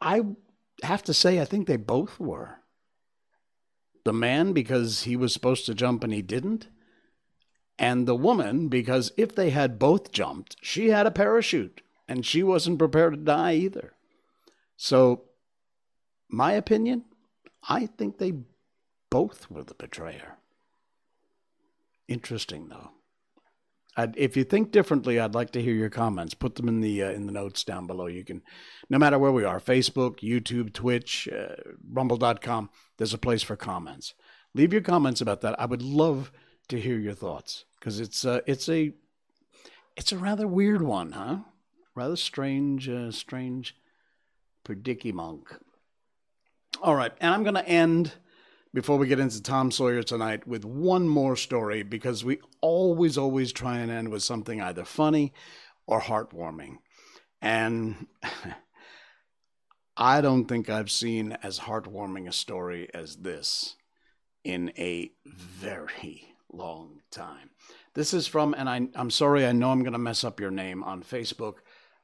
I 0.00 0.22
have 0.82 1.02
to 1.04 1.14
say 1.14 1.40
I 1.40 1.44
think 1.44 1.66
they 1.66 1.76
both 1.76 2.18
were 2.18 2.58
the 4.04 4.12
man 4.12 4.52
because 4.52 5.04
he 5.04 5.16
was 5.16 5.32
supposed 5.32 5.66
to 5.66 5.74
jump 5.74 6.04
and 6.04 6.12
he 6.12 6.20
didn't, 6.20 6.68
and 7.78 8.06
the 8.06 8.14
woman 8.14 8.68
because 8.68 9.12
if 9.16 9.34
they 9.34 9.50
had 9.50 9.78
both 9.78 10.12
jumped, 10.12 10.56
she 10.60 10.90
had 10.90 11.06
a 11.06 11.10
parachute 11.10 11.80
and 12.06 12.26
she 12.26 12.42
wasn't 12.42 12.78
prepared 12.78 13.14
to 13.14 13.20
die 13.20 13.54
either. 13.54 13.94
So, 14.76 15.22
my 16.28 16.52
opinion, 16.52 17.04
I 17.68 17.86
think 17.86 18.18
they 18.18 18.32
both 19.14 19.48
were 19.48 19.62
the 19.62 19.74
betrayer. 19.74 20.38
Interesting, 22.08 22.68
though. 22.68 22.90
I'd, 23.96 24.16
if 24.16 24.36
you 24.36 24.42
think 24.42 24.72
differently, 24.72 25.20
I'd 25.20 25.36
like 25.36 25.52
to 25.52 25.62
hear 25.62 25.72
your 25.72 25.88
comments. 25.88 26.34
Put 26.34 26.56
them 26.56 26.66
in 26.66 26.80
the 26.80 27.00
uh, 27.00 27.10
in 27.10 27.26
the 27.26 27.32
notes 27.32 27.62
down 27.62 27.86
below. 27.86 28.06
You 28.06 28.24
can, 28.24 28.42
no 28.90 28.98
matter 28.98 29.16
where 29.16 29.30
we 29.30 29.44
are, 29.44 29.60
Facebook, 29.60 30.18
YouTube, 30.18 30.72
Twitch, 30.72 31.28
uh, 31.28 31.54
Rumble.com. 31.88 32.70
There's 32.96 33.14
a 33.14 33.18
place 33.18 33.44
for 33.44 33.54
comments. 33.54 34.14
Leave 34.52 34.72
your 34.72 34.82
comments 34.82 35.20
about 35.20 35.42
that. 35.42 35.60
I 35.60 35.66
would 35.66 35.82
love 35.82 36.32
to 36.66 36.80
hear 36.80 36.98
your 36.98 37.14
thoughts 37.14 37.66
because 37.78 38.00
it's 38.00 38.24
uh, 38.24 38.40
it's 38.48 38.68
a 38.68 38.94
it's 39.96 40.10
a 40.10 40.18
rather 40.18 40.48
weird 40.48 40.82
one, 40.82 41.12
huh? 41.12 41.36
Rather 41.94 42.16
strange, 42.16 42.88
uh, 42.88 43.12
strange 43.12 43.76
predicament. 44.64 45.44
All 46.82 46.96
right, 46.96 47.12
and 47.20 47.32
I'm 47.32 47.44
going 47.44 47.54
to 47.54 47.68
end 47.68 48.14
before 48.74 48.98
we 48.98 49.06
get 49.06 49.20
into 49.20 49.40
Tom 49.40 49.70
Sawyer 49.70 50.02
tonight 50.02 50.48
with 50.48 50.64
one 50.64 51.06
more 51.06 51.36
story 51.36 51.84
because 51.84 52.24
we 52.24 52.40
always, 52.60 53.16
always 53.16 53.52
try 53.52 53.78
and 53.78 53.90
end 53.90 54.08
with 54.08 54.24
something 54.24 54.60
either 54.60 54.84
funny 54.84 55.32
or 55.86 56.00
heartwarming. 56.00 56.78
And 57.40 58.08
I 59.96 60.20
don't 60.20 60.46
think 60.46 60.68
I've 60.68 60.90
seen 60.90 61.38
as 61.40 61.60
heartwarming 61.60 62.28
a 62.28 62.32
story 62.32 62.88
as 62.92 63.14
this 63.14 63.76
in 64.42 64.72
a 64.76 65.12
very 65.24 66.34
long 66.52 67.00
time. 67.12 67.50
This 67.94 68.12
is 68.12 68.26
from, 68.26 68.54
and 68.58 68.68
I, 68.68 68.88
am 68.96 69.10
sorry, 69.10 69.46
I 69.46 69.52
know 69.52 69.70
I'm 69.70 69.84
going 69.84 69.92
to 69.92 69.98
mess 70.00 70.24
up 70.24 70.40
your 70.40 70.50
name 70.50 70.82
on 70.82 71.04
Facebook, 71.04 71.58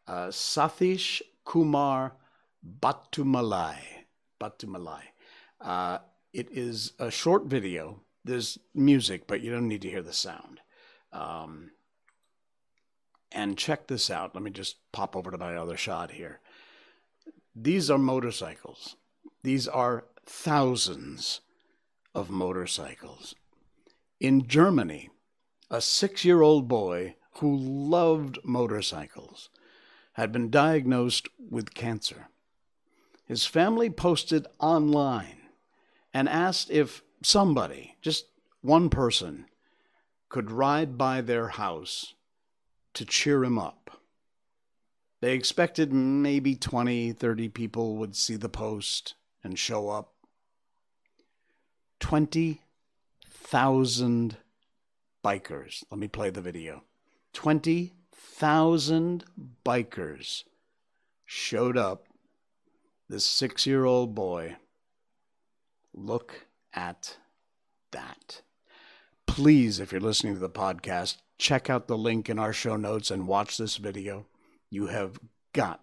uh, 0.07 0.29
Sathish 0.29 1.21
Kumar 1.45 2.13
Batumalai. 2.81 3.79
Batumalai. 4.41 5.03
Uh, 5.61 5.99
it 6.33 6.49
is 6.51 6.93
a 6.99 7.11
short 7.11 7.47
video. 7.47 8.01
There's 8.25 8.59
music, 8.75 9.27
but 9.27 9.41
you 9.41 9.51
don't 9.51 9.69
need 9.69 9.83
to 9.83 9.91
hear 9.91 10.03
the 10.03 10.13
sound. 10.13 10.61
Um, 11.13 11.73
and 13.33 13.59
check 13.59 13.87
this 13.87 14.11
out. 14.11 14.35
Let 14.35 14.43
me 14.43 14.51
just 14.51 14.77
pop 14.93 15.17
over 15.17 15.31
to 15.31 15.39
my 15.39 15.57
other 15.57 15.77
shot 15.77 16.13
here. 16.13 16.41
These 17.55 17.91
are 17.91 17.99
motorcycles. 17.99 18.97
These 19.43 19.67
are 19.69 20.05
thousands 20.25 21.41
of 22.15 22.31
motorcycles. 22.31 23.35
In 24.19 24.47
Germany, 24.47 25.11
a 25.71 25.81
six 25.81 26.25
year 26.25 26.43
old 26.43 26.69
boy 26.69 27.17
who 27.35 27.57
loved 27.57 28.39
motorcycles 28.45 29.49
had 30.15 30.33
been 30.33 30.51
diagnosed 30.51 31.29
with 31.39 31.75
cancer. 31.75 32.29
His 33.25 33.47
family 33.47 33.89
posted 33.89 34.47
online 34.59 35.40
and 36.13 36.29
asked 36.29 36.71
if 36.71 37.03
somebody, 37.23 37.97
just 38.01 38.27
one 38.61 38.91
person, 38.91 39.47
could 40.29 40.51
ride 40.51 40.99
by 40.99 41.21
their 41.21 41.47
house 41.49 42.15
to 42.95 43.05
cheer 43.05 43.45
him 43.45 43.59
up. 43.59 43.91
They 45.21 45.35
expected 45.35 45.93
maybe 45.93 46.57
20, 46.57 47.13
30 47.13 47.49
people 47.51 47.97
would 47.97 48.17
see 48.17 48.37
the 48.37 48.49
post 48.49 49.17
and 49.45 49.59
show 49.59 49.91
up. 49.91 50.15
20,000 52.01 54.37
bikers. 55.23 55.85
Let 55.91 55.99
me 55.99 56.09
play 56.09 56.31
the 56.31 56.41
video. 56.41 56.85
20,000 57.35 59.25
bikers 59.65 60.45
showed 61.27 61.77
up. 61.77 62.07
This 63.09 63.27
six 63.27 63.67
year 63.67 63.85
old 63.85 64.15
boy. 64.15 64.57
Look 66.01 66.47
at 66.73 67.19
that. 67.93 68.41
Please, 69.27 69.79
if 69.79 69.93
you're 69.93 70.01
listening 70.01 70.33
to 70.33 70.41
the 70.41 70.49
podcast, 70.49 71.19
check 71.37 71.69
out 71.69 71.89
the 71.89 71.99
link 71.99 72.31
in 72.31 72.39
our 72.39 72.55
show 72.55 72.77
notes 72.77 73.11
and 73.11 73.29
watch 73.29 73.59
this 73.59 73.77
video. 73.77 74.25
You 74.71 74.87
have 74.87 75.19
got 75.53 75.81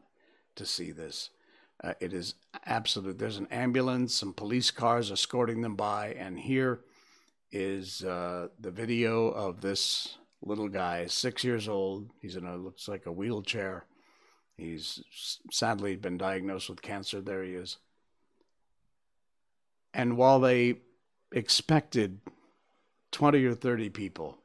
to 0.56 0.66
see 0.66 0.90
this. 0.90 1.30
Uh, 1.84 1.94
it 2.00 2.14
is 2.14 2.34
absolute. 2.66 3.20
There's 3.20 3.38
an 3.38 3.48
ambulance, 3.52 4.16
some 4.16 4.34
police 4.34 4.72
cars 4.72 5.12
escorting 5.12 5.62
them 5.62 5.76
by, 5.76 6.14
and 6.14 6.40
here 6.40 6.80
is 7.52 8.04
uh, 8.04 8.48
the 8.60 8.72
video 8.72 9.28
of 9.28 9.62
this 9.62 10.18
little 10.42 10.68
guy, 10.68 11.06
six 11.06 11.44
years 11.44 11.70
old. 11.70 12.10
He's 12.20 12.36
in 12.36 12.48
a 12.48 12.58
looks 12.58 12.88
like 12.88 13.06
a 13.06 13.12
wheelchair. 13.12 13.86
He's 14.56 15.00
sadly 15.52 15.96
been 15.96 16.18
diagnosed 16.18 16.70
with 16.72 16.82
cancer. 16.82 17.22
There 17.22 17.44
he 17.44 17.52
is. 17.52 17.78
And 19.94 20.18
while 20.18 20.40
they 20.40 20.76
expected 21.32 22.20
20 23.12 23.44
or 23.46 23.56
30 23.56 23.90
people, 23.90 24.38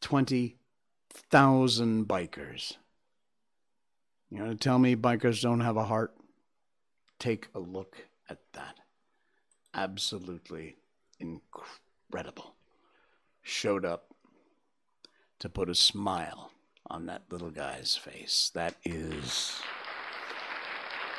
20,000 0.00 2.08
bikers 2.08 2.76
you 4.30 4.38
know, 4.38 4.48
to 4.48 4.54
tell 4.54 4.78
me 4.78 4.94
bikers 4.94 5.42
don't 5.42 5.60
have 5.60 5.76
a 5.76 5.84
heart? 5.84 6.14
Take 7.18 7.48
a 7.54 7.58
look 7.58 7.96
at 8.28 8.38
that. 8.52 8.78
Absolutely 9.74 10.76
incredible. 11.18 12.54
Showed 13.42 13.84
up 13.84 14.14
to 15.40 15.48
put 15.48 15.68
a 15.68 15.74
smile 15.74 16.52
on 16.86 17.06
that 17.06 17.22
little 17.30 17.50
guy's 17.50 17.96
face. 17.96 18.50
That 18.54 18.76
is. 18.84 19.60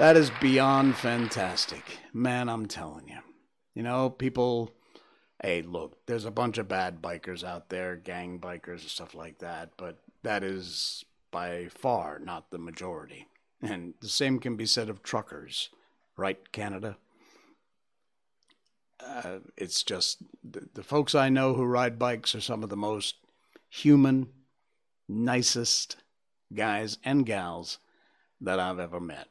That 0.02 0.18
is 0.18 0.32
beyond 0.42 0.96
fantastic. 0.96 2.00
Man, 2.12 2.50
I'm 2.50 2.66
telling 2.66 3.08
you. 3.08 3.20
You 3.76 3.84
know, 3.84 4.10
people. 4.10 4.72
Hey, 5.44 5.62
look, 5.62 6.08
there's 6.08 6.26
a 6.26 6.32
bunch 6.32 6.58
of 6.58 6.68
bad 6.68 7.04
bikers 7.04 7.44
out 7.44 7.70
there, 7.70 7.98
gang 7.98 8.40
bikers 8.40 8.82
and 8.82 8.90
stuff 8.90 9.14
like 9.14 9.38
that, 9.38 9.74
but 9.78 10.00
that 10.24 10.44
is 10.44 11.06
by 11.30 11.68
far 11.68 12.18
not 12.18 12.50
the 12.50 12.58
majority. 12.58 13.28
And 13.62 13.94
the 14.02 14.10
same 14.10 14.40
can 14.40 14.56
be 14.56 14.66
said 14.66 14.90
of 14.90 15.04
truckers, 15.04 15.70
right, 16.18 16.52
Canada? 16.52 16.98
Uh, 19.00 19.38
it's 19.56 19.84
just 19.84 20.24
the, 20.44 20.68
the 20.74 20.84
folks 20.84 21.14
I 21.14 21.30
know 21.30 21.54
who 21.54 21.64
ride 21.64 22.00
bikes 22.00 22.34
are 22.34 22.42
some 22.42 22.64
of 22.64 22.70
the 22.70 22.76
most 22.76 23.18
human, 23.70 24.30
nicest 25.08 25.98
guys 26.52 26.98
and 27.04 27.24
gals 27.24 27.78
that 28.42 28.60
I've 28.60 28.80
ever 28.80 29.00
met. 29.00 29.28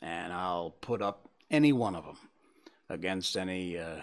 And 0.00 0.32
I'll 0.32 0.70
put 0.70 1.02
up 1.02 1.28
any 1.50 1.72
one 1.72 1.94
of 1.94 2.04
them 2.04 2.18
against 2.88 3.36
any 3.36 3.78
uh, 3.78 4.00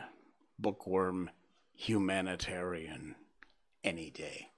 bookworm 0.60 1.29
humanitarian 1.73 3.15
any 3.84 4.10
day. 4.10 4.49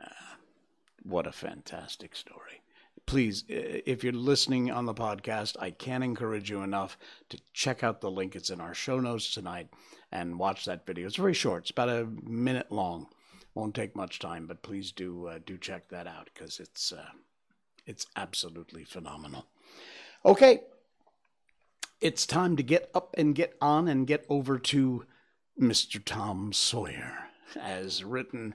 Uh, 0.00 0.36
what 1.02 1.26
a 1.26 1.32
fantastic 1.32 2.14
story. 2.16 2.62
Please, 3.06 3.44
if 3.48 4.02
you're 4.02 4.12
listening 4.14 4.70
on 4.70 4.86
the 4.86 4.94
podcast, 4.94 5.56
I 5.60 5.70
can't 5.70 6.04
encourage 6.04 6.48
you 6.48 6.62
enough 6.62 6.96
to 7.28 7.38
check 7.52 7.84
out 7.84 8.00
the 8.00 8.10
link. 8.10 8.34
It's 8.34 8.50
in 8.50 8.60
our 8.60 8.72
show 8.72 8.98
notes 8.98 9.34
tonight 9.34 9.68
and 10.10 10.38
watch 10.38 10.64
that 10.64 10.86
video. 10.86 11.06
It's 11.06 11.16
very 11.16 11.34
short, 11.34 11.64
it's 11.64 11.70
about 11.70 11.90
a 11.90 12.08
minute 12.22 12.72
long. 12.72 13.08
Won't 13.54 13.74
take 13.74 13.94
much 13.94 14.18
time, 14.18 14.46
but 14.46 14.62
please 14.62 14.90
do 14.90 15.26
uh, 15.26 15.38
do 15.44 15.56
check 15.58 15.88
that 15.90 16.06
out 16.06 16.28
because 16.32 16.58
it's 16.58 16.92
uh, 16.92 17.10
it's 17.86 18.06
absolutely 18.16 18.84
phenomenal. 18.84 19.46
Okay, 20.26 20.60
it's 22.00 22.24
time 22.24 22.56
to 22.56 22.62
get 22.62 22.90
up 22.94 23.14
and 23.18 23.34
get 23.34 23.58
on 23.60 23.88
and 23.88 24.06
get 24.06 24.24
over 24.30 24.58
to 24.58 25.04
Mr. 25.60 26.02
Tom 26.02 26.50
Sawyer, 26.50 27.28
as 27.60 28.02
written 28.02 28.54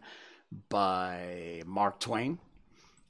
by 0.69 1.62
Mark 1.67 1.99
Twain. 1.99 2.39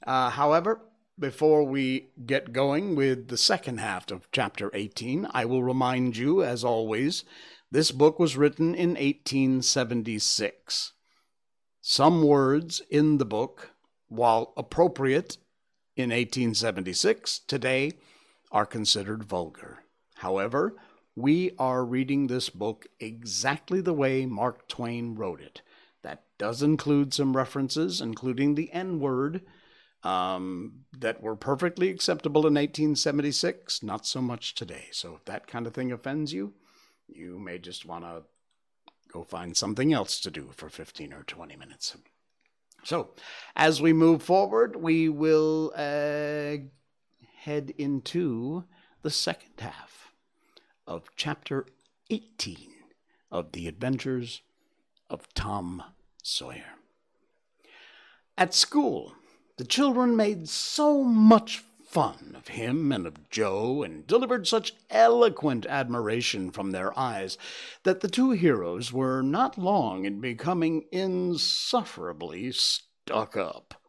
Uh, 0.06 0.28
however, 0.28 0.82
before 1.18 1.64
we 1.64 2.10
get 2.26 2.52
going 2.52 2.96
with 2.96 3.28
the 3.28 3.38
second 3.38 3.80
half 3.80 4.10
of 4.10 4.30
chapter 4.30 4.70
18, 4.74 5.28
I 5.32 5.46
will 5.46 5.62
remind 5.62 6.18
you, 6.18 6.44
as 6.44 6.62
always, 6.62 7.24
this 7.70 7.90
book 7.90 8.18
was 8.18 8.36
written 8.36 8.74
in 8.74 8.90
1876. 8.90 10.92
Some 11.80 12.22
words 12.22 12.82
in 12.90 13.16
the 13.16 13.24
book, 13.24 13.70
while 14.08 14.52
appropriate 14.54 15.38
in 15.96 16.10
1876, 16.10 17.38
today 17.38 17.92
are 18.50 18.66
considered 18.66 19.24
vulgar. 19.24 19.84
However, 20.16 20.76
we 21.16 21.52
are 21.58 21.84
reading 21.84 22.26
this 22.26 22.50
book 22.50 22.86
exactly 22.98 23.80
the 23.80 23.94
way 23.94 24.26
Mark 24.26 24.68
Twain 24.68 25.14
wrote 25.14 25.40
it 25.40 25.62
That 26.02 26.24
does 26.38 26.62
include 26.62 27.12
some 27.12 27.36
references, 27.36 28.00
including 28.00 28.54
the 28.54 28.72
N 28.72 29.00
word, 29.00 29.42
um, 30.02 30.84
that 30.98 31.22
were 31.22 31.36
perfectly 31.36 31.90
acceptable 31.90 32.42
in 32.42 32.54
1876, 32.54 33.82
not 33.82 34.06
so 34.06 34.22
much 34.22 34.54
today. 34.54 34.86
So 34.92 35.16
if 35.16 35.24
that 35.26 35.46
kind 35.46 35.66
of 35.66 35.74
thing 35.74 35.92
offends 35.92 36.32
you, 36.32 36.54
you 37.06 37.38
may 37.38 37.58
just 37.58 37.84
want 37.84 38.04
to 38.04 38.22
go 39.12 39.24
find 39.24 39.56
something 39.56 39.92
else 39.92 40.20
to 40.20 40.30
do 40.30 40.50
for 40.54 40.68
15 40.68 41.12
or 41.12 41.22
20 41.24 41.56
minutes. 41.56 41.96
So, 42.82 43.10
as 43.56 43.82
we 43.82 43.92
move 43.92 44.22
forward, 44.22 44.76
we 44.76 45.10
will 45.10 45.72
uh, 45.76 46.56
head 47.44 47.72
into 47.78 48.64
the 49.00 49.10
second 49.10 49.58
half 49.60 50.12
of 50.86 51.08
chapter 51.16 51.64
18 52.10 52.70
of 53.30 53.52
The 53.52 53.66
Adventures 53.66 54.42
of 55.08 55.32
Tom 55.32 55.82
Sawyer. 56.22 56.74
At 58.36 58.52
school, 58.52 59.14
the 59.56 59.64
children 59.64 60.16
made 60.16 60.50
so 60.50 61.02
much 61.02 61.64
fun 61.82 62.34
of 62.36 62.48
him 62.48 62.92
and 62.92 63.06
of 63.06 63.30
Joe, 63.30 63.82
and 63.82 64.06
delivered 64.06 64.46
such 64.46 64.74
eloquent 64.90 65.64
admiration 65.64 66.50
from 66.50 66.72
their 66.72 66.96
eyes, 66.98 67.38
that 67.84 68.00
the 68.00 68.08
two 68.08 68.32
heroes 68.32 68.92
were 68.92 69.22
not 69.22 69.56
long 69.56 70.04
in 70.04 70.20
becoming 70.20 70.84
insufferably 70.92 72.52
stuck 72.52 73.34
up. 73.34 73.79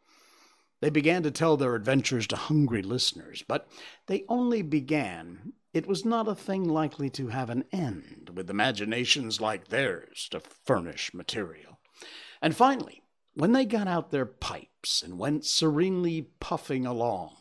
They 0.82 0.90
began 0.90 1.22
to 1.24 1.32
tell 1.32 1.58
their 1.58 1.76
adventures 1.76 2.26
to 2.28 2.36
hungry 2.36 2.82
listeners, 2.82 3.44
but 3.48 3.68
they 4.08 4.26
only 4.28 4.64
began. 4.64 5.54
It 5.74 5.88
was 5.88 6.04
not 6.04 6.28
a 6.28 6.36
thing 6.36 6.68
likely 6.68 7.10
to 7.12 7.28
have 7.28 7.50
an 7.50 7.66
end, 7.72 8.32
with 8.34 8.50
imaginations 8.50 9.40
like 9.40 9.68
theirs 9.68 10.28
to 10.32 10.40
furnish 10.42 11.14
material. 11.14 11.80
And 12.42 12.56
finally, 12.56 13.04
when 13.36 13.54
they 13.54 13.64
got 13.64 13.88
out 13.88 14.10
their 14.12 14.26
pipes 14.26 15.04
and 15.04 15.20
went 15.20 15.46
serenely 15.46 16.24
puffing 16.40 16.86
along, 16.86 17.36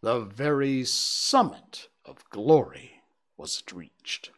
the 0.00 0.20
very 0.20 0.84
summit 0.84 1.88
of 2.04 2.28
glory 2.30 3.02
was 3.36 3.62
reached. 3.72 4.30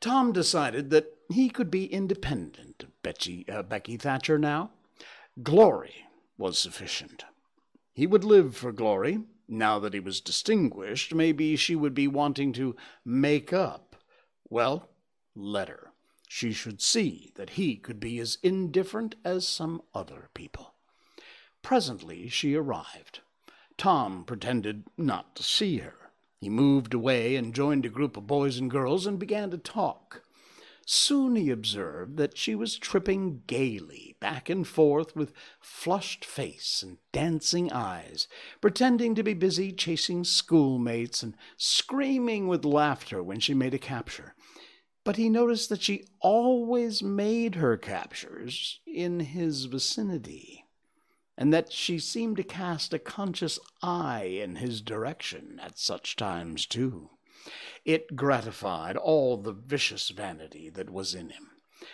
Tom 0.00 0.32
decided 0.32 0.90
that 0.90 1.12
he 1.30 1.50
could 1.50 1.70
be 1.70 1.92
independent 1.92 2.82
of 2.82 3.02
Becky, 3.02 3.46
uh, 3.48 3.62
Becky 3.62 3.96
Thatcher 3.96 4.38
now. 4.38 4.70
Glory 5.42 6.06
was 6.38 6.58
sufficient. 6.58 7.24
He 7.98 8.06
would 8.06 8.22
live 8.22 8.56
for 8.56 8.70
glory, 8.70 9.24
Now 9.48 9.80
that 9.80 9.92
he 9.92 9.98
was 9.98 10.20
distinguished, 10.20 11.12
maybe 11.12 11.56
she 11.56 11.74
would 11.74 11.94
be 11.94 12.06
wanting 12.06 12.52
to 12.52 12.76
make 13.04 13.52
up. 13.52 13.96
Well, 14.48 14.88
let 15.34 15.68
her. 15.68 15.90
She 16.28 16.52
should 16.52 16.80
see 16.80 17.32
that 17.34 17.50
he 17.58 17.74
could 17.74 17.98
be 17.98 18.20
as 18.20 18.38
indifferent 18.40 19.16
as 19.24 19.48
some 19.48 19.82
other 19.92 20.28
people. 20.32 20.74
Presently 21.60 22.28
she 22.28 22.54
arrived. 22.54 23.18
Tom 23.76 24.22
pretended 24.24 24.84
not 24.96 25.34
to 25.34 25.42
see 25.42 25.78
her. 25.78 26.12
He 26.40 26.48
moved 26.48 26.94
away 26.94 27.34
and 27.34 27.52
joined 27.52 27.84
a 27.84 27.88
group 27.88 28.16
of 28.16 28.28
boys 28.28 28.58
and 28.58 28.70
girls 28.70 29.06
and 29.06 29.18
began 29.18 29.50
to 29.50 29.58
talk. 29.58 30.22
Soon 30.90 31.36
he 31.36 31.50
observed 31.50 32.16
that 32.16 32.38
she 32.38 32.54
was 32.54 32.78
tripping 32.78 33.42
gaily 33.46 34.16
back 34.20 34.48
and 34.48 34.66
forth 34.66 35.14
with 35.14 35.34
flushed 35.60 36.24
face 36.24 36.82
and 36.82 36.96
dancing 37.12 37.70
eyes, 37.70 38.26
pretending 38.62 39.14
to 39.14 39.22
be 39.22 39.34
busy 39.34 39.70
chasing 39.70 40.24
schoolmates 40.24 41.22
and 41.22 41.36
screaming 41.58 42.48
with 42.48 42.64
laughter 42.64 43.22
when 43.22 43.38
she 43.38 43.52
made 43.52 43.74
a 43.74 43.78
capture. 43.78 44.34
But 45.04 45.16
he 45.16 45.28
noticed 45.28 45.68
that 45.68 45.82
she 45.82 46.06
always 46.22 47.02
made 47.02 47.56
her 47.56 47.76
captures 47.76 48.80
in 48.86 49.20
his 49.20 49.66
vicinity, 49.66 50.64
and 51.36 51.52
that 51.52 51.70
she 51.70 51.98
seemed 51.98 52.38
to 52.38 52.42
cast 52.42 52.94
a 52.94 52.98
conscious 52.98 53.58
eye 53.82 54.40
in 54.42 54.56
his 54.56 54.80
direction 54.80 55.60
at 55.62 55.78
such 55.78 56.16
times, 56.16 56.64
too. 56.64 57.10
It 57.84 58.16
gratified 58.16 58.96
all 58.96 59.36
the 59.36 59.52
vicious 59.52 60.08
vanity 60.10 60.70
that 60.70 60.90
was 60.90 61.14
in 61.14 61.30
him. 61.30 61.50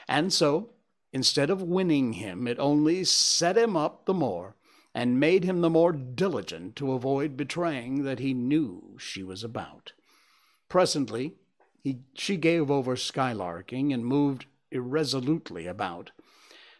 And 0.09 0.33
so, 0.33 0.70
instead 1.12 1.50
of 1.50 1.62
winning 1.62 2.14
him, 2.14 2.46
it 2.46 2.59
only 2.59 3.04
set 3.04 3.57
him 3.57 3.76
up 3.76 4.07
the 4.07 4.14
more 4.14 4.57
and 4.94 5.18
made 5.18 5.44
him 5.44 5.61
the 5.61 5.70
more 5.70 5.92
diligent 5.92 6.76
to 6.76 6.92
avoid 6.92 7.37
betraying 7.37 8.04
that 8.04 8.20
he 8.20 8.33
knew 8.33 8.96
she 8.98 9.22
was 9.22 9.42
about. 9.42 9.92
Presently, 10.68 11.35
he, 11.83 12.00
she 12.14 12.37
gave 12.37 12.70
over 12.70 12.96
skylarking 12.96 13.92
and 13.92 14.07
moved 14.07 14.46
irresolutely 14.70 15.66
about, 15.66 16.12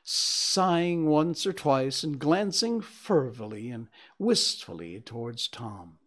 sighing 0.03 1.07
once 1.07 1.47
or 1.47 1.53
twice 1.53 2.03
and 2.03 2.19
glancing 2.19 2.81
furtively 2.81 3.71
and 3.71 3.89
wistfully 4.19 5.01
towards 5.01 5.49
Tom. 5.49 5.99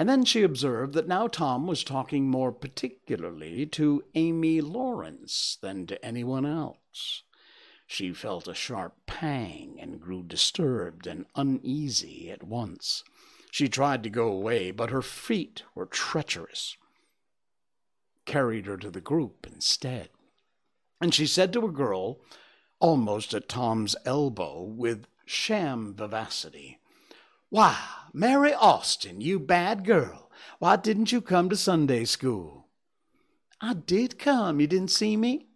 And 0.00 0.08
then 0.08 0.24
she 0.24 0.42
observed 0.42 0.94
that 0.94 1.08
now 1.08 1.28
Tom 1.28 1.66
was 1.66 1.84
talking 1.84 2.26
more 2.26 2.52
particularly 2.52 3.66
to 3.66 4.02
Amy 4.14 4.62
Lawrence 4.62 5.58
than 5.60 5.86
to 5.88 6.02
anyone 6.02 6.46
else. 6.46 7.22
She 7.86 8.14
felt 8.14 8.48
a 8.48 8.54
sharp 8.54 8.94
pang 9.04 9.76
and 9.78 10.00
grew 10.00 10.22
disturbed 10.22 11.06
and 11.06 11.26
uneasy 11.36 12.30
at 12.30 12.42
once. 12.42 13.04
She 13.50 13.68
tried 13.68 14.02
to 14.04 14.08
go 14.08 14.28
away, 14.28 14.70
but 14.70 14.88
her 14.88 15.02
feet 15.02 15.64
were 15.74 15.84
treacherous, 15.84 16.78
carried 18.24 18.64
her 18.64 18.78
to 18.78 18.90
the 18.90 19.02
group 19.02 19.46
instead. 19.46 20.08
And 20.98 21.12
she 21.12 21.26
said 21.26 21.52
to 21.52 21.66
a 21.66 21.70
girl, 21.70 22.20
almost 22.78 23.34
at 23.34 23.50
Tom's 23.50 23.96
elbow, 24.06 24.62
with 24.62 25.08
sham 25.26 25.92
vivacity, 25.92 26.79
why, 27.50 27.76
Mary 28.12 28.54
Austin, 28.54 29.20
you 29.20 29.40
bad 29.40 29.84
girl, 29.84 30.30
why 30.60 30.76
didn't 30.76 31.10
you 31.10 31.20
come 31.20 31.48
to 31.50 31.56
Sunday 31.56 32.04
school? 32.04 32.68
I 33.60 33.74
did 33.74 34.18
come. 34.18 34.60
You 34.60 34.66
didn't 34.66 34.92
see 34.92 35.16
me? 35.16 35.48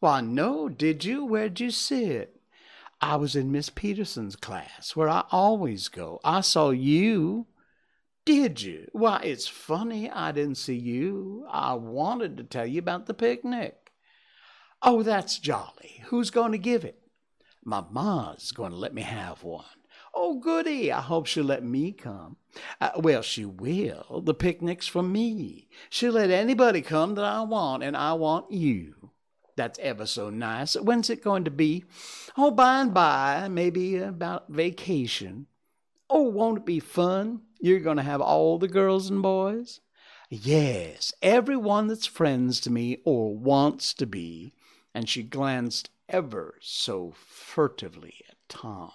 Why, 0.00 0.20
no, 0.20 0.68
did 0.68 1.04
you? 1.04 1.24
Where'd 1.24 1.58
you 1.58 1.70
sit? 1.70 2.40
I 3.00 3.16
was 3.16 3.34
in 3.34 3.50
Miss 3.50 3.70
Peterson's 3.70 4.36
class, 4.36 4.94
where 4.94 5.08
I 5.08 5.24
always 5.30 5.88
go. 5.88 6.20
I 6.22 6.42
saw 6.42 6.70
you. 6.70 7.46
Did 8.26 8.60
you? 8.60 8.88
Why, 8.92 9.22
it's 9.24 9.48
funny 9.48 10.10
I 10.10 10.32
didn't 10.32 10.58
see 10.58 10.76
you. 10.76 11.46
I 11.50 11.72
wanted 11.72 12.36
to 12.36 12.44
tell 12.44 12.66
you 12.66 12.78
about 12.78 13.06
the 13.06 13.14
picnic. 13.14 13.92
Oh, 14.82 15.02
that's 15.02 15.38
jolly. 15.38 16.02
Who's 16.08 16.30
going 16.30 16.52
to 16.52 16.58
give 16.58 16.84
it? 16.84 17.00
My 17.64 17.82
ma's 17.90 18.52
going 18.52 18.72
to 18.72 18.76
let 18.76 18.92
me 18.92 19.02
have 19.02 19.42
one. 19.42 19.64
Oh, 20.14 20.38
goody. 20.38 20.92
I 20.92 21.00
hope 21.00 21.26
she'll 21.26 21.44
let 21.44 21.62
me 21.62 21.92
come. 21.92 22.36
Uh, 22.80 22.90
well, 22.96 23.22
she 23.22 23.44
will. 23.44 24.22
The 24.24 24.34
picnic's 24.34 24.88
for 24.88 25.02
me. 25.02 25.68
She'll 25.88 26.14
let 26.14 26.30
anybody 26.30 26.82
come 26.82 27.14
that 27.14 27.24
I 27.24 27.42
want, 27.42 27.82
and 27.82 27.96
I 27.96 28.14
want 28.14 28.50
you. 28.50 29.10
That's 29.56 29.78
ever 29.78 30.06
so 30.06 30.30
nice. 30.30 30.74
When's 30.74 31.10
it 31.10 31.22
going 31.22 31.44
to 31.44 31.50
be? 31.50 31.84
Oh, 32.36 32.50
by 32.50 32.80
and 32.80 32.94
by, 32.94 33.48
maybe 33.48 33.98
about 33.98 34.48
vacation. 34.48 35.46
Oh, 36.08 36.22
won't 36.22 36.58
it 36.58 36.66
be 36.66 36.80
fun? 36.80 37.42
You're 37.60 37.80
going 37.80 37.98
to 37.98 38.02
have 38.02 38.20
all 38.20 38.58
the 38.58 38.68
girls 38.68 39.10
and 39.10 39.22
boys? 39.22 39.80
Yes, 40.28 41.12
every 41.22 41.56
one 41.56 41.88
that's 41.88 42.06
friends 42.06 42.60
to 42.60 42.70
me 42.70 42.98
or 43.04 43.36
wants 43.36 43.94
to 43.94 44.06
be. 44.06 44.54
And 44.94 45.08
she 45.08 45.22
glanced 45.22 45.90
ever 46.08 46.56
so 46.60 47.12
furtively 47.16 48.14
at 48.28 48.36
Tom 48.48 48.90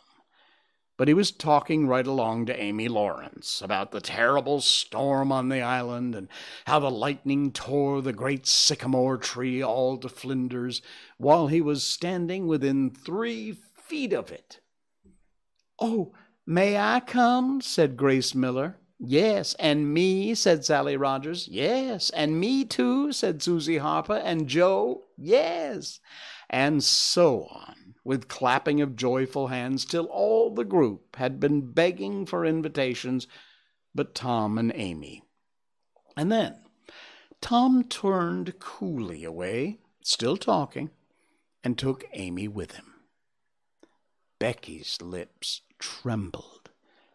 but 0.98 1.08
he 1.08 1.14
was 1.14 1.32
talking 1.32 1.88
right 1.88 2.08
along 2.08 2.46
to 2.46 2.60
Amy 2.60 2.88
Lawrence 2.88 3.62
about 3.62 3.92
the 3.92 4.02
terrible 4.02 4.62
storm 4.62 5.32
on 5.32 5.50
the 5.50 5.62
island 5.62 6.16
and 6.16 6.28
how 6.66 6.80
the 6.80 6.92
lightning 6.92 7.52
tore 7.52 8.02
the 8.02 8.14
great 8.14 8.48
sycamore 8.48 9.18
tree 9.18 9.62
all 9.62 9.98
to 9.98 10.08
flinders 10.08 10.82
while 11.18 11.48
he 11.48 11.62
was 11.62 11.84
standing 11.84 12.48
within 12.48 12.90
three 12.90 13.58
feet 13.76 14.14
of 14.14 14.32
it. 14.32 14.60
Oh, 15.80 16.14
may 16.46 16.78
I 16.78 17.02
come? 17.02 17.60
said 17.62 17.98
Grace 17.98 18.34
Miller. 18.34 18.78
Yes, 18.98 19.56
and 19.60 19.94
me, 19.94 20.34
said 20.36 20.64
Sally 20.64 20.96
Rogers. 20.96 21.50
Yes, 21.50 22.10
and 22.12 22.40
me 22.40 22.64
too, 22.64 23.12
said 23.12 23.44
Susie 23.44 23.80
Harper, 23.80 24.16
and 24.16 24.48
Joe. 24.48 25.04
Yes, 25.18 26.00
and 26.50 26.82
so 26.82 27.48
on 27.52 27.85
with 28.06 28.28
clapping 28.28 28.80
of 28.80 28.96
joyful 28.96 29.48
hands 29.48 29.84
till 29.84 30.06
all 30.06 30.54
the 30.54 30.64
group 30.64 31.16
had 31.16 31.40
been 31.40 31.72
begging 31.72 32.26
for 32.26 32.46
invitations 32.46 33.28
but 33.96 34.14
Tom 34.14 34.58
and 34.58 34.72
Amy. 34.76 35.24
And 36.16 36.32
then 36.32 36.58
Tom 37.42 37.84
turned 37.84 38.60
coolly 38.60 39.24
away, 39.24 39.80
still 40.02 40.38
talking, 40.38 40.92
and 41.64 41.78
took 41.78 42.06
Amy 42.14 42.48
with 42.48 42.74
him. 42.74 42.94
Becky's 44.38 45.02
lips 45.02 45.62
trembled, 45.80 46.70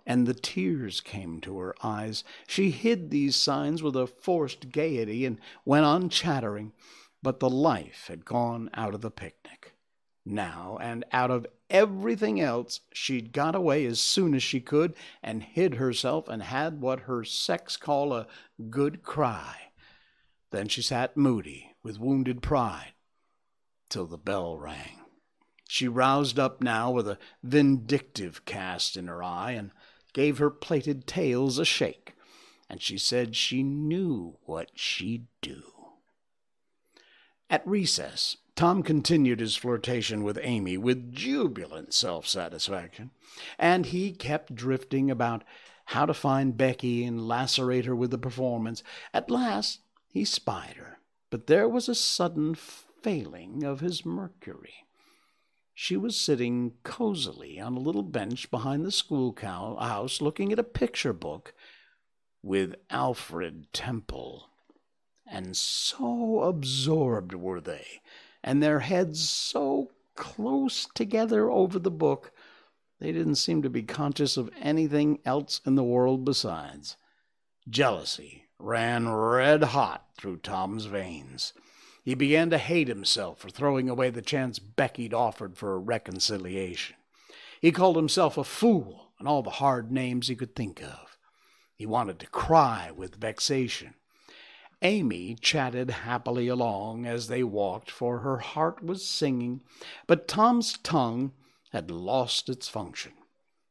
and 0.06 0.26
the 0.26 0.34
tears 0.34 1.00
came 1.00 1.40
to 1.42 1.58
her 1.58 1.74
eyes. 1.82 2.24
She 2.48 2.70
hid 2.70 3.10
these 3.10 3.36
signs 3.36 3.82
with 3.82 3.94
a 3.94 4.06
forced 4.06 4.70
gaiety 4.70 5.24
and 5.24 5.38
went 5.64 5.84
on 5.84 6.08
chattering, 6.08 6.72
but 7.22 7.38
the 7.38 7.50
life 7.50 8.06
had 8.08 8.24
gone 8.24 8.70
out 8.74 8.94
of 8.94 9.02
the 9.02 9.10
picnic 9.10 9.74
now, 10.24 10.78
and 10.80 11.04
out 11.12 11.30
of 11.30 11.46
everything 11.68 12.40
else, 12.40 12.80
she'd 12.92 13.32
got 13.32 13.54
away 13.54 13.86
as 13.86 14.00
soon 14.00 14.34
as 14.34 14.42
she 14.42 14.60
could 14.60 14.94
and 15.22 15.42
hid 15.42 15.74
herself 15.74 16.28
and 16.28 16.42
had 16.42 16.80
what 16.80 17.00
her 17.00 17.24
sex 17.24 17.76
call 17.76 18.12
a 18.12 18.26
good 18.68 19.02
cry. 19.02 19.56
Then 20.50 20.68
she 20.68 20.82
sat 20.82 21.16
moody 21.16 21.74
with 21.82 22.00
wounded 22.00 22.42
pride 22.42 22.92
till 23.88 24.06
the 24.06 24.18
bell 24.18 24.56
rang. 24.56 25.00
She 25.68 25.86
roused 25.86 26.38
up 26.38 26.60
now 26.60 26.90
with 26.90 27.06
a 27.06 27.18
vindictive 27.42 28.44
cast 28.44 28.96
in 28.96 29.06
her 29.06 29.22
eye 29.22 29.52
and 29.52 29.70
gave 30.12 30.38
her 30.38 30.50
plaited 30.50 31.06
tails 31.06 31.58
a 31.58 31.64
shake, 31.64 32.14
and 32.68 32.82
she 32.82 32.98
said 32.98 33.36
she 33.36 33.62
knew 33.62 34.36
what 34.42 34.72
she'd 34.74 35.26
do. 35.40 35.62
At 37.48 37.66
recess, 37.66 38.36
Tom 38.60 38.82
continued 38.82 39.40
his 39.40 39.56
flirtation 39.56 40.22
with 40.22 40.38
Amy 40.42 40.76
with 40.76 41.14
jubilant 41.14 41.94
self 41.94 42.28
satisfaction, 42.28 43.10
and 43.58 43.86
he 43.86 44.12
kept 44.12 44.54
drifting 44.54 45.10
about 45.10 45.44
how 45.86 46.04
to 46.04 46.12
find 46.12 46.58
Becky 46.58 47.02
and 47.04 47.26
lacerate 47.26 47.86
her 47.86 47.96
with 47.96 48.10
the 48.10 48.18
performance. 48.18 48.82
At 49.14 49.30
last 49.30 49.80
he 50.10 50.26
spied 50.26 50.74
her, 50.74 50.98
but 51.30 51.46
there 51.46 51.66
was 51.66 51.88
a 51.88 51.94
sudden 51.94 52.54
failing 52.54 53.64
of 53.64 53.80
his 53.80 54.04
mercury. 54.04 54.84
She 55.72 55.96
was 55.96 56.20
sitting 56.20 56.74
cozily 56.82 57.58
on 57.58 57.78
a 57.78 57.80
little 57.80 58.02
bench 58.02 58.50
behind 58.50 58.84
the 58.84 58.92
schoolhouse 58.92 60.20
looking 60.20 60.52
at 60.52 60.58
a 60.58 60.64
picture 60.64 61.14
book 61.14 61.54
with 62.42 62.74
Alfred 62.90 63.72
Temple. 63.72 64.50
And 65.26 65.56
so 65.56 66.42
absorbed 66.42 67.34
were 67.34 67.62
they 67.62 68.00
and 68.42 68.62
their 68.62 68.80
heads 68.80 69.28
so 69.28 69.90
close 70.16 70.86
together 70.94 71.50
over 71.50 71.78
the 71.78 71.90
book, 71.90 72.32
they 73.00 73.12
didn't 73.12 73.36
seem 73.36 73.62
to 73.62 73.70
be 73.70 73.82
conscious 73.82 74.36
of 74.36 74.50
anything 74.60 75.18
else 75.24 75.60
in 75.64 75.74
the 75.74 75.84
world 75.84 76.24
besides. 76.24 76.96
Jealousy 77.68 78.44
ran 78.58 79.08
red 79.08 79.64
hot 79.64 80.06
through 80.16 80.36
Tom's 80.38 80.84
veins. 80.84 81.52
He 82.02 82.14
began 82.14 82.50
to 82.50 82.58
hate 82.58 82.88
himself 82.88 83.38
for 83.38 83.50
throwing 83.50 83.88
away 83.88 84.10
the 84.10 84.22
chance 84.22 84.58
Becky'd 84.58 85.14
offered 85.14 85.56
for 85.56 85.74
a 85.74 85.78
reconciliation. 85.78 86.96
He 87.60 87.72
called 87.72 87.96
himself 87.96 88.38
a 88.38 88.44
fool 88.44 89.12
and 89.18 89.28
all 89.28 89.42
the 89.42 89.50
hard 89.50 89.92
names 89.92 90.28
he 90.28 90.36
could 90.36 90.56
think 90.56 90.82
of. 90.82 91.18
He 91.74 91.86
wanted 91.86 92.18
to 92.20 92.26
cry 92.26 92.90
with 92.90 93.16
vexation. 93.16 93.94
Amy 94.82 95.36
chatted 95.40 95.90
happily 95.90 96.48
along 96.48 97.04
as 97.04 97.28
they 97.28 97.42
walked, 97.42 97.90
for 97.90 98.20
her 98.20 98.38
heart 98.38 98.82
was 98.82 99.04
singing, 99.04 99.60
but 100.06 100.26
Tom's 100.26 100.78
tongue 100.78 101.32
had 101.70 101.90
lost 101.90 102.48
its 102.48 102.68
function. 102.68 103.12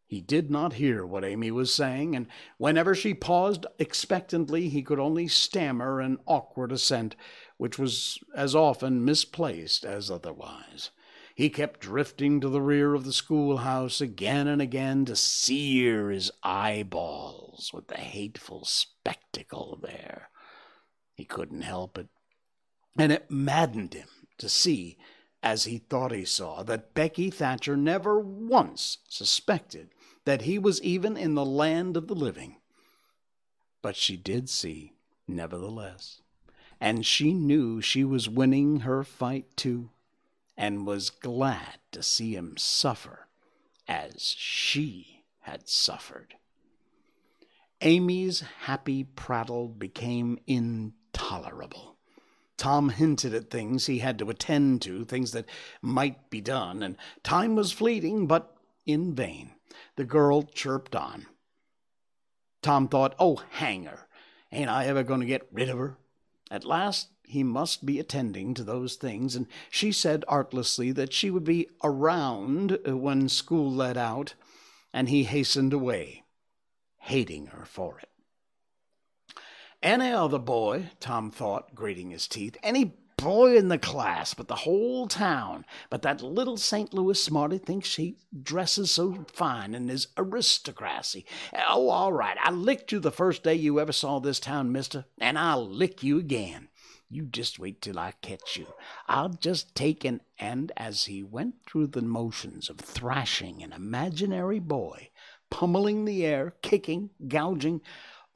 He 0.05 0.21
did 0.21 0.49
not 0.49 0.73
hear 0.73 1.05
what 1.05 1.23
Amy 1.23 1.51
was 1.51 1.73
saying, 1.73 2.15
and 2.15 2.27
whenever 2.57 2.95
she 2.95 3.13
paused 3.13 3.65
expectantly, 3.77 4.69
he 4.69 4.81
could 4.81 4.99
only 4.99 5.27
stammer 5.27 5.99
an 5.99 6.17
awkward 6.25 6.71
assent, 6.71 7.15
which 7.57 7.77
was 7.77 8.17
as 8.35 8.55
often 8.55 9.05
misplaced 9.05 9.85
as 9.85 10.09
otherwise. 10.09 10.89
He 11.35 11.49
kept 11.49 11.79
drifting 11.79 12.41
to 12.41 12.49
the 12.49 12.61
rear 12.61 12.95
of 12.95 13.05
the 13.05 13.13
schoolhouse 13.13 14.01
again 14.01 14.47
and 14.47 14.61
again 14.61 15.05
to 15.05 15.15
sear 15.15 16.09
his 16.09 16.31
eyeballs 16.43 17.71
with 17.73 17.87
the 17.87 17.97
hateful 17.97 18.65
spectacle 18.65 19.79
there. 19.81 20.29
He 21.19 21.25
couldn't 21.25 21.63
help 21.63 21.97
it. 21.97 22.07
And 22.97 23.11
it 23.11 23.29
maddened 23.29 23.93
him 23.93 24.07
to 24.37 24.47
see, 24.47 24.97
as 25.43 25.65
he 25.65 25.77
thought 25.77 26.13
he 26.13 26.23
saw, 26.23 26.63
that 26.63 26.93
Becky 26.93 27.29
Thatcher 27.29 27.75
never 27.75 28.17
once 28.17 28.99
suspected 29.09 29.89
that 30.23 30.43
he 30.43 30.57
was 30.57 30.81
even 30.81 31.17
in 31.17 31.35
the 31.35 31.43
land 31.43 31.97
of 31.97 32.07
the 32.07 32.15
living. 32.15 32.61
But 33.81 33.97
she 33.97 34.15
did 34.15 34.49
see, 34.49 34.93
nevertheless, 35.27 36.21
and 36.79 37.05
she 37.05 37.33
knew 37.33 37.81
she 37.81 38.05
was 38.05 38.29
winning 38.29 38.79
her 38.79 39.03
fight 39.03 39.57
too, 39.57 39.89
and 40.55 40.87
was 40.87 41.09
glad 41.09 41.79
to 41.91 42.01
see 42.01 42.33
him 42.33 42.55
suffer 42.55 43.27
as 43.89 44.35
she 44.37 45.25
had 45.41 45.67
suffered. 45.67 46.35
Amy's 47.81 48.39
happy 48.61 49.03
prattle 49.03 49.67
became 49.67 50.39
in 50.47 50.93
tolerable. 51.13 51.97
Tom 52.57 52.89
hinted 52.89 53.33
at 53.33 53.49
things 53.49 53.85
he 53.85 53.99
had 53.99 54.19
to 54.19 54.29
attend 54.29 54.81
to, 54.81 55.05
things 55.05 55.31
that 55.31 55.45
might 55.81 56.29
be 56.29 56.41
done, 56.41 56.83
and 56.83 56.97
time 57.23 57.55
was 57.55 57.71
fleeting, 57.71 58.27
but 58.27 58.55
in 58.85 59.15
vain. 59.15 59.51
The 59.95 60.03
girl 60.03 60.43
chirped 60.43 60.95
on. 60.95 61.27
Tom 62.61 62.87
thought, 62.87 63.15
oh, 63.17 63.41
hang 63.51 63.85
her. 63.85 64.07
Ain't 64.51 64.69
I 64.69 64.85
ever 64.85 65.03
going 65.03 65.21
to 65.21 65.25
get 65.25 65.47
rid 65.51 65.69
of 65.69 65.77
her? 65.77 65.97
At 66.51 66.65
last 66.65 67.09
he 67.23 67.43
must 67.43 67.85
be 67.85 67.99
attending 67.99 68.55
to 68.55 68.63
those 68.63 68.95
things, 68.95 69.35
and 69.35 69.45
she 69.69 69.91
said 69.91 70.25
artlessly 70.27 70.91
that 70.93 71.13
she 71.13 71.29
would 71.29 71.43
be 71.43 71.69
around 71.83 72.79
uh, 72.87 72.97
when 72.97 73.29
school 73.29 73.71
let 73.71 73.97
out, 73.97 74.33
and 74.91 75.07
he 75.07 75.23
hastened 75.23 75.71
away, 75.71 76.23
hating 76.97 77.47
her 77.47 77.65
for 77.65 77.99
it. 77.99 78.08
Any 79.81 80.11
other 80.11 80.39
boy, 80.39 80.89
Tom 80.99 81.31
thought, 81.31 81.73
grating 81.73 82.11
his 82.11 82.27
teeth, 82.27 82.57
any 82.61 82.95
boy 83.17 83.57
in 83.57 83.69
the 83.69 83.77
class, 83.77 84.33
but 84.33 84.47
the 84.47 84.55
whole 84.55 85.07
town. 85.07 85.65
But 85.89 86.01
that 86.01 86.21
little 86.21 86.57
St. 86.57 86.93
Louis 86.93 87.21
smarty 87.21 87.57
thinks 87.57 87.87
she 87.87 88.17
dresses 88.43 88.91
so 88.91 89.25
fine 89.31 89.73
and 89.73 89.89
is 89.89 90.07
aristocracy. 90.17 91.25
Oh, 91.69 91.89
all 91.89 92.11
right, 92.11 92.37
I 92.41 92.51
licked 92.51 92.91
you 92.91 92.99
the 92.99 93.11
first 93.11 93.43
day 93.43 93.55
you 93.55 93.79
ever 93.79 93.91
saw 93.91 94.19
this 94.19 94.39
town, 94.39 94.71
mister, 94.71 95.05
and 95.19 95.39
I'll 95.39 95.67
lick 95.67 96.03
you 96.03 96.19
again. 96.19 96.69
You 97.09 97.25
just 97.25 97.57
wait 97.57 97.81
till 97.81 97.97
I 97.97 98.13
catch 98.21 98.55
you. 98.57 98.67
I'll 99.07 99.29
just 99.29 99.73
take 99.75 100.05
an 100.05 100.21
and 100.37 100.71
as 100.77 101.05
he 101.05 101.23
went 101.23 101.55
through 101.65 101.87
the 101.87 102.01
motions 102.01 102.69
of 102.69 102.77
thrashing 102.77 103.63
an 103.63 103.73
imaginary 103.73 104.59
boy, 104.59 105.09
pummeling 105.49 106.05
the 106.05 106.25
air, 106.25 106.53
kicking, 106.61 107.09
gouging, 107.27 107.81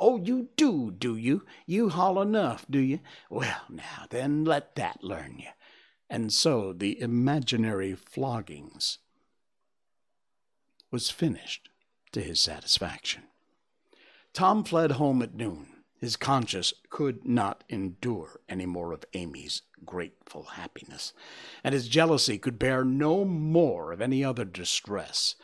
Oh, 0.05 0.17
you 0.17 0.49
do, 0.57 0.91
do 0.91 1.15
you? 1.15 1.45
You 1.65 1.87
haul 1.87 2.21
enough, 2.21 2.65
do 2.69 2.79
you? 2.79 2.99
Well, 3.29 3.61
now, 3.69 4.05
then 4.09 4.43
let 4.43 4.75
that 4.75 5.01
learn 5.01 5.37
you. 5.39 5.51
And 6.09 6.33
so 6.33 6.73
the 6.73 6.99
imaginary 6.99 7.95
floggings 7.95 8.97
was 10.91 11.09
finished 11.09 11.69
to 12.11 12.19
his 12.19 12.41
satisfaction. 12.41 13.23
Tom 14.33 14.65
fled 14.65 14.91
home 14.91 15.21
at 15.21 15.35
noon. 15.35 15.67
His 16.01 16.17
conscience 16.17 16.73
could 16.89 17.25
not 17.25 17.63
endure 17.69 18.41
any 18.49 18.65
more 18.65 18.91
of 18.91 19.05
Amy's 19.13 19.61
grateful 19.85 20.43
happiness, 20.43 21.13
and 21.63 21.73
his 21.73 21.87
jealousy 21.87 22.37
could 22.37 22.59
bear 22.59 22.83
no 22.83 23.23
more 23.23 23.93
of 23.93 24.01
any 24.01 24.21
other 24.21 24.43
distress. 24.43 25.35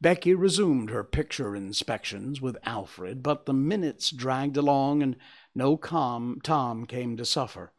Becky 0.00 0.32
resumed 0.32 0.90
her 0.90 1.02
picture 1.02 1.56
inspections 1.56 2.40
with 2.40 2.56
Alfred, 2.62 3.22
but 3.22 3.46
the 3.46 3.52
minutes 3.52 4.10
dragged 4.10 4.56
along 4.56 5.02
and 5.02 5.16
no 5.54 5.76
calm 5.76 6.40
Tom 6.42 6.86
came 6.86 7.16
to 7.16 7.24
suffer. 7.24 7.72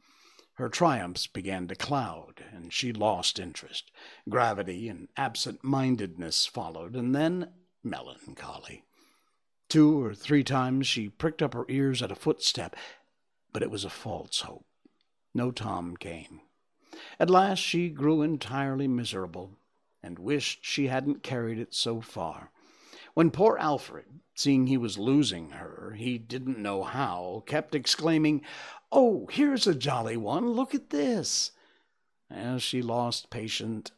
Her 0.55 0.67
triumphs 0.67 1.28
began 1.28 1.70
to 1.70 1.76
cloud, 1.76 2.43
and 2.51 2.74
she 2.74 2.91
lost 2.91 3.39
interest. 3.39 3.89
Gravity 4.28 4.89
and 4.89 5.07
absent 5.15 5.63
mindedness 5.63 6.45
followed, 6.45 6.97
and 6.97 7.15
then 7.15 7.53
melancholy. 7.82 8.84
Two 9.70 10.03
or 10.03 10.13
three 10.13 10.43
times 10.43 10.88
she 10.88 11.07
pricked 11.07 11.41
up 11.41 11.53
her 11.53 11.65
ears 11.70 12.01
at 12.01 12.11
a 12.11 12.15
footstep, 12.15 12.76
but 13.53 13.63
it 13.63 13.72
was 13.72 13.86
a 13.86 13.89
false 13.89 14.41
hope. 14.41 14.65
No 15.34 15.51
Tom 15.51 15.95
came. 15.95 16.41
At 17.17 17.30
last 17.30 17.59
she 17.59 17.88
grew 17.88 18.22
entirely 18.22 18.89
miserable 18.89 19.59
and 20.02 20.20
wished 20.20 20.60
she 20.66 20.88
hadn't 20.88 21.24
carried 21.24 21.60
it 21.60 21.74
so 21.74 22.02
far. 22.02 22.52
When 23.14 23.32
poor 23.32 23.58
Alfred, 23.58 24.06
seeing 24.34 24.68
he 24.68 24.78
was 24.78 24.97
losing 24.97 25.50
her, 25.52 25.95
he 25.97 26.18
didn't 26.18 26.58
know 26.58 26.84
how, 26.84 27.43
kept 27.45 27.76
exclaiming, 27.76 28.41
Oh, 28.91 29.28
here's 29.32 29.68
a 29.68 29.76
jolly 29.76 30.18
one, 30.18 30.52
look 30.52 30.74
at 30.74 30.89
this. 30.89 31.52
Well, 32.30 32.60
she 32.60 32.82
lost 32.82 33.30
patient, 33.30 33.91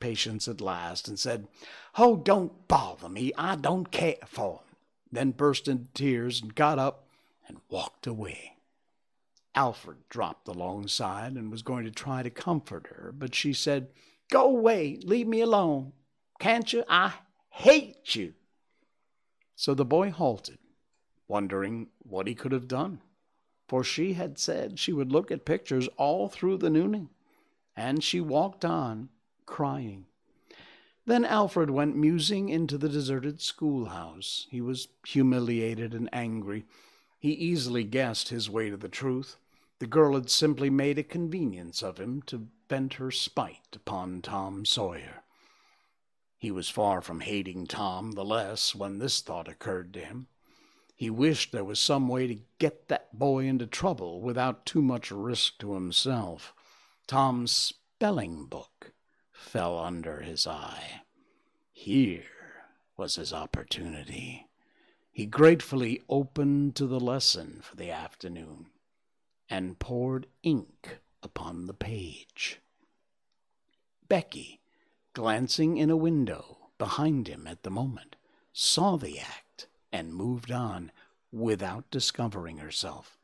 patience 0.00 0.46
at 0.48 0.60
last 0.60 1.08
and 1.08 1.18
said, 1.18 1.48
Oh, 1.96 2.16
don't 2.16 2.68
bother 2.68 3.08
me, 3.08 3.32
I 3.36 3.56
don't 3.56 3.90
care 3.90 4.16
for 4.26 4.56
him. 4.56 4.76
Then 5.10 5.30
burst 5.32 5.68
into 5.68 5.90
tears 5.92 6.42
and 6.42 6.54
got 6.54 6.78
up 6.78 7.08
and 7.46 7.58
walked 7.70 8.06
away. 8.06 8.56
Alfred 9.54 9.98
dropped 10.08 10.46
alongside 10.46 11.32
and 11.32 11.50
was 11.50 11.62
going 11.62 11.84
to 11.84 11.90
try 11.90 12.22
to 12.22 12.30
comfort 12.30 12.88
her, 12.88 13.12
but 13.16 13.34
she 13.34 13.52
said, 13.52 13.88
Go 14.30 14.44
away. 14.44 14.98
Leave 15.02 15.26
me 15.26 15.40
alone. 15.40 15.92
Can't 16.38 16.72
you? 16.72 16.84
I 16.88 17.14
hate 17.50 18.14
you. 18.14 18.34
So 19.56 19.74
the 19.74 19.84
boy 19.84 20.10
halted, 20.10 20.58
wondering 21.26 21.88
what 21.98 22.26
he 22.28 22.34
could 22.34 22.52
have 22.52 22.68
done, 22.68 23.00
for 23.66 23.82
she 23.82 24.12
had 24.12 24.38
said 24.38 24.78
she 24.78 24.92
would 24.92 25.10
look 25.10 25.30
at 25.30 25.44
pictures 25.44 25.88
all 25.96 26.28
through 26.28 26.58
the 26.58 26.70
nooning, 26.70 27.08
and 27.74 28.04
she 28.04 28.20
walked 28.20 28.64
on, 28.64 29.08
crying. 29.46 30.06
Then 31.06 31.24
Alfred 31.24 31.70
went 31.70 31.96
musing 31.96 32.50
into 32.50 32.76
the 32.76 32.88
deserted 32.88 33.40
schoolhouse. 33.40 34.46
He 34.50 34.60
was 34.60 34.88
humiliated 35.06 35.94
and 35.94 36.08
angry. 36.12 36.66
He 37.18 37.32
easily 37.32 37.82
guessed 37.82 38.28
his 38.28 38.50
way 38.50 38.68
to 38.70 38.76
the 38.76 38.90
truth. 38.90 39.38
The 39.78 39.86
girl 39.86 40.14
had 40.14 40.28
simply 40.28 40.70
made 40.70 40.98
a 40.98 41.02
convenience 41.02 41.82
of 41.82 41.98
him 41.98 42.22
to 42.26 42.48
vent 42.68 42.94
her 42.94 43.10
spite 43.10 43.74
upon 43.74 44.22
Tom 44.22 44.64
Sawyer. 44.64 45.22
He 46.36 46.50
was 46.50 46.68
far 46.68 47.00
from 47.00 47.20
hating 47.20 47.66
Tom 47.66 48.12
the 48.12 48.24
less 48.24 48.74
when 48.74 48.98
this 48.98 49.20
thought 49.20 49.48
occurred 49.48 49.92
to 49.94 50.00
him. 50.00 50.28
He 50.94 51.10
wished 51.10 51.52
there 51.52 51.64
was 51.64 51.80
some 51.80 52.08
way 52.08 52.26
to 52.26 52.40
get 52.58 52.88
that 52.88 53.16
boy 53.16 53.46
into 53.46 53.66
trouble 53.66 54.20
without 54.20 54.66
too 54.66 54.82
much 54.82 55.10
risk 55.10 55.58
to 55.58 55.74
himself. 55.74 56.52
Tom's 57.06 57.52
spelling 57.52 58.46
book 58.46 58.92
fell 59.32 59.78
under 59.78 60.20
his 60.20 60.46
eye. 60.46 61.02
Here 61.72 62.24
was 62.96 63.14
his 63.16 63.32
opportunity. 63.32 64.46
He 65.10 65.26
gratefully 65.26 66.02
opened 66.08 66.76
to 66.76 66.86
the 66.86 67.00
lesson 67.00 67.60
for 67.62 67.76
the 67.76 67.90
afternoon 67.90 68.66
and 69.48 69.78
poured 69.78 70.26
ink 70.42 71.00
upon 71.22 71.66
the 71.66 71.74
page. 71.74 72.60
Becky, 74.08 74.60
glancing 75.12 75.76
in 75.76 75.90
a 75.90 75.96
window 75.96 76.70
behind 76.78 77.28
him 77.28 77.46
at 77.46 77.62
the 77.62 77.70
moment, 77.70 78.16
saw 78.52 78.96
the 78.96 79.18
act 79.18 79.66
and 79.92 80.14
moved 80.14 80.50
on 80.50 80.90
without 81.30 81.90
discovering 81.90 82.58
herself. 82.58 83.18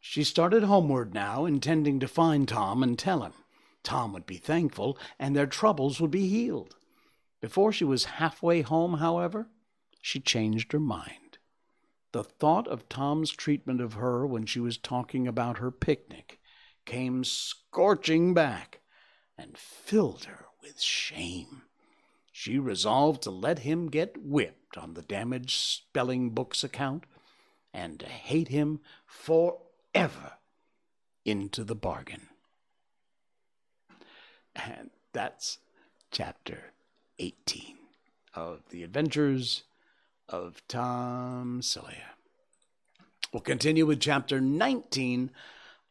She 0.00 0.24
started 0.24 0.64
homeward 0.64 1.12
now, 1.12 1.44
intending 1.44 2.00
to 2.00 2.08
find 2.08 2.48
Tom 2.48 2.82
and 2.82 2.98
tell 2.98 3.22
him. 3.22 3.34
Tom 3.82 4.12
would 4.12 4.26
be 4.26 4.38
thankful, 4.38 4.96
and 5.18 5.36
their 5.36 5.46
troubles 5.46 6.00
would 6.00 6.10
be 6.10 6.28
healed. 6.28 6.76
Before 7.40 7.72
she 7.72 7.84
was 7.84 8.04
halfway 8.04 8.62
home, 8.62 8.94
however, 8.94 9.48
she 10.00 10.20
changed 10.20 10.72
her 10.72 10.80
mind. 10.80 11.38
The 12.12 12.24
thought 12.24 12.66
of 12.66 12.88
Tom's 12.88 13.30
treatment 13.30 13.80
of 13.80 13.94
her 13.94 14.26
when 14.26 14.46
she 14.46 14.60
was 14.60 14.78
talking 14.78 15.28
about 15.28 15.58
her 15.58 15.70
picnic 15.70 16.39
came 16.90 17.22
scorching 17.22 18.34
back 18.34 18.80
and 19.38 19.56
filled 19.56 20.24
her 20.24 20.46
with 20.60 20.80
shame. 20.80 21.62
She 22.32 22.58
resolved 22.58 23.22
to 23.22 23.30
let 23.30 23.60
him 23.60 23.88
get 23.88 24.16
whipped 24.20 24.76
on 24.76 24.94
the 24.94 25.02
damaged 25.02 25.56
spelling 25.56 26.30
book's 26.30 26.64
account. 26.64 27.04
and 27.72 28.00
to 28.00 28.06
hate 28.06 28.48
him 28.48 28.80
forever 29.06 30.32
into 31.24 31.62
the 31.62 31.76
bargain. 31.76 32.26
And 34.56 34.90
that's 35.12 35.58
chapter 36.10 36.72
18 37.20 37.76
of 38.34 38.62
The 38.70 38.82
Adventures 38.82 39.62
of 40.28 40.66
Tom 40.66 41.62
Sawyer. 41.62 42.16
We'll 43.32 43.40
continue 43.42 43.86
with 43.86 44.00
chapter 44.00 44.40
19 44.40 45.30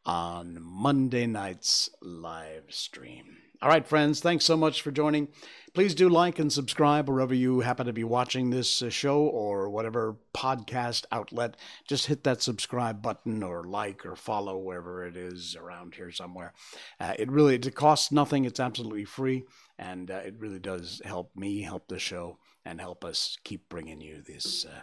on 0.04 0.58
Monday 0.60 1.26
night's 1.26 1.90
live 2.00 2.64
stream. 2.68 3.38
All 3.62 3.68
right, 3.68 3.86
friends, 3.86 4.20
thanks 4.20 4.46
so 4.46 4.56
much 4.56 4.80
for 4.80 4.90
joining. 4.90 5.28
Please 5.74 5.94
do 5.94 6.08
like 6.08 6.38
and 6.38 6.50
subscribe 6.50 7.08
wherever 7.08 7.34
you 7.34 7.60
happen 7.60 7.84
to 7.86 7.92
be 7.92 8.04
watching 8.04 8.48
this 8.48 8.80
uh, 8.80 8.88
show 8.88 9.20
or 9.20 9.68
whatever 9.68 10.16
podcast 10.34 11.04
outlet. 11.12 11.58
Just 11.86 12.06
hit 12.06 12.24
that 12.24 12.40
subscribe 12.40 13.02
button 13.02 13.42
or 13.42 13.64
like 13.64 14.06
or 14.06 14.16
follow 14.16 14.56
wherever 14.56 15.06
it 15.06 15.14
is 15.14 15.56
around 15.60 15.94
here 15.94 16.10
somewhere. 16.10 16.54
Uh, 16.98 17.12
it 17.18 17.30
really 17.30 17.54
it 17.54 17.74
costs 17.74 18.10
nothing. 18.10 18.46
It's 18.46 18.60
absolutely 18.60 19.04
free, 19.04 19.44
and 19.78 20.10
uh, 20.10 20.22
it 20.24 20.36
really 20.38 20.58
does 20.58 21.02
help 21.04 21.36
me, 21.36 21.60
help 21.60 21.86
the 21.88 21.98
show, 21.98 22.38
and 22.64 22.80
help 22.80 23.04
us 23.04 23.36
keep 23.44 23.68
bringing 23.68 24.00
you 24.00 24.22
this 24.26 24.64
uh, 24.64 24.80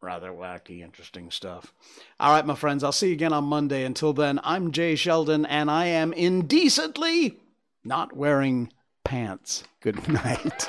rather 0.00 0.30
wacky, 0.30 0.82
interesting 0.82 1.30
stuff. 1.30 1.72
All 2.20 2.32
right, 2.32 2.46
my 2.46 2.54
friends, 2.54 2.84
I'll 2.84 2.92
see 2.92 3.08
you 3.08 3.12
again 3.14 3.32
on 3.32 3.44
Monday. 3.44 3.84
Until 3.84 4.12
then, 4.12 4.40
I'm 4.44 4.72
Jay 4.72 4.94
Sheldon, 4.94 5.44
and 5.46 5.70
I 5.70 5.86
am 5.86 6.12
indecently 6.12 7.38
not 7.84 8.16
wearing 8.16 8.72
pants. 9.04 9.64
Good 9.80 10.08
night. 10.12 10.68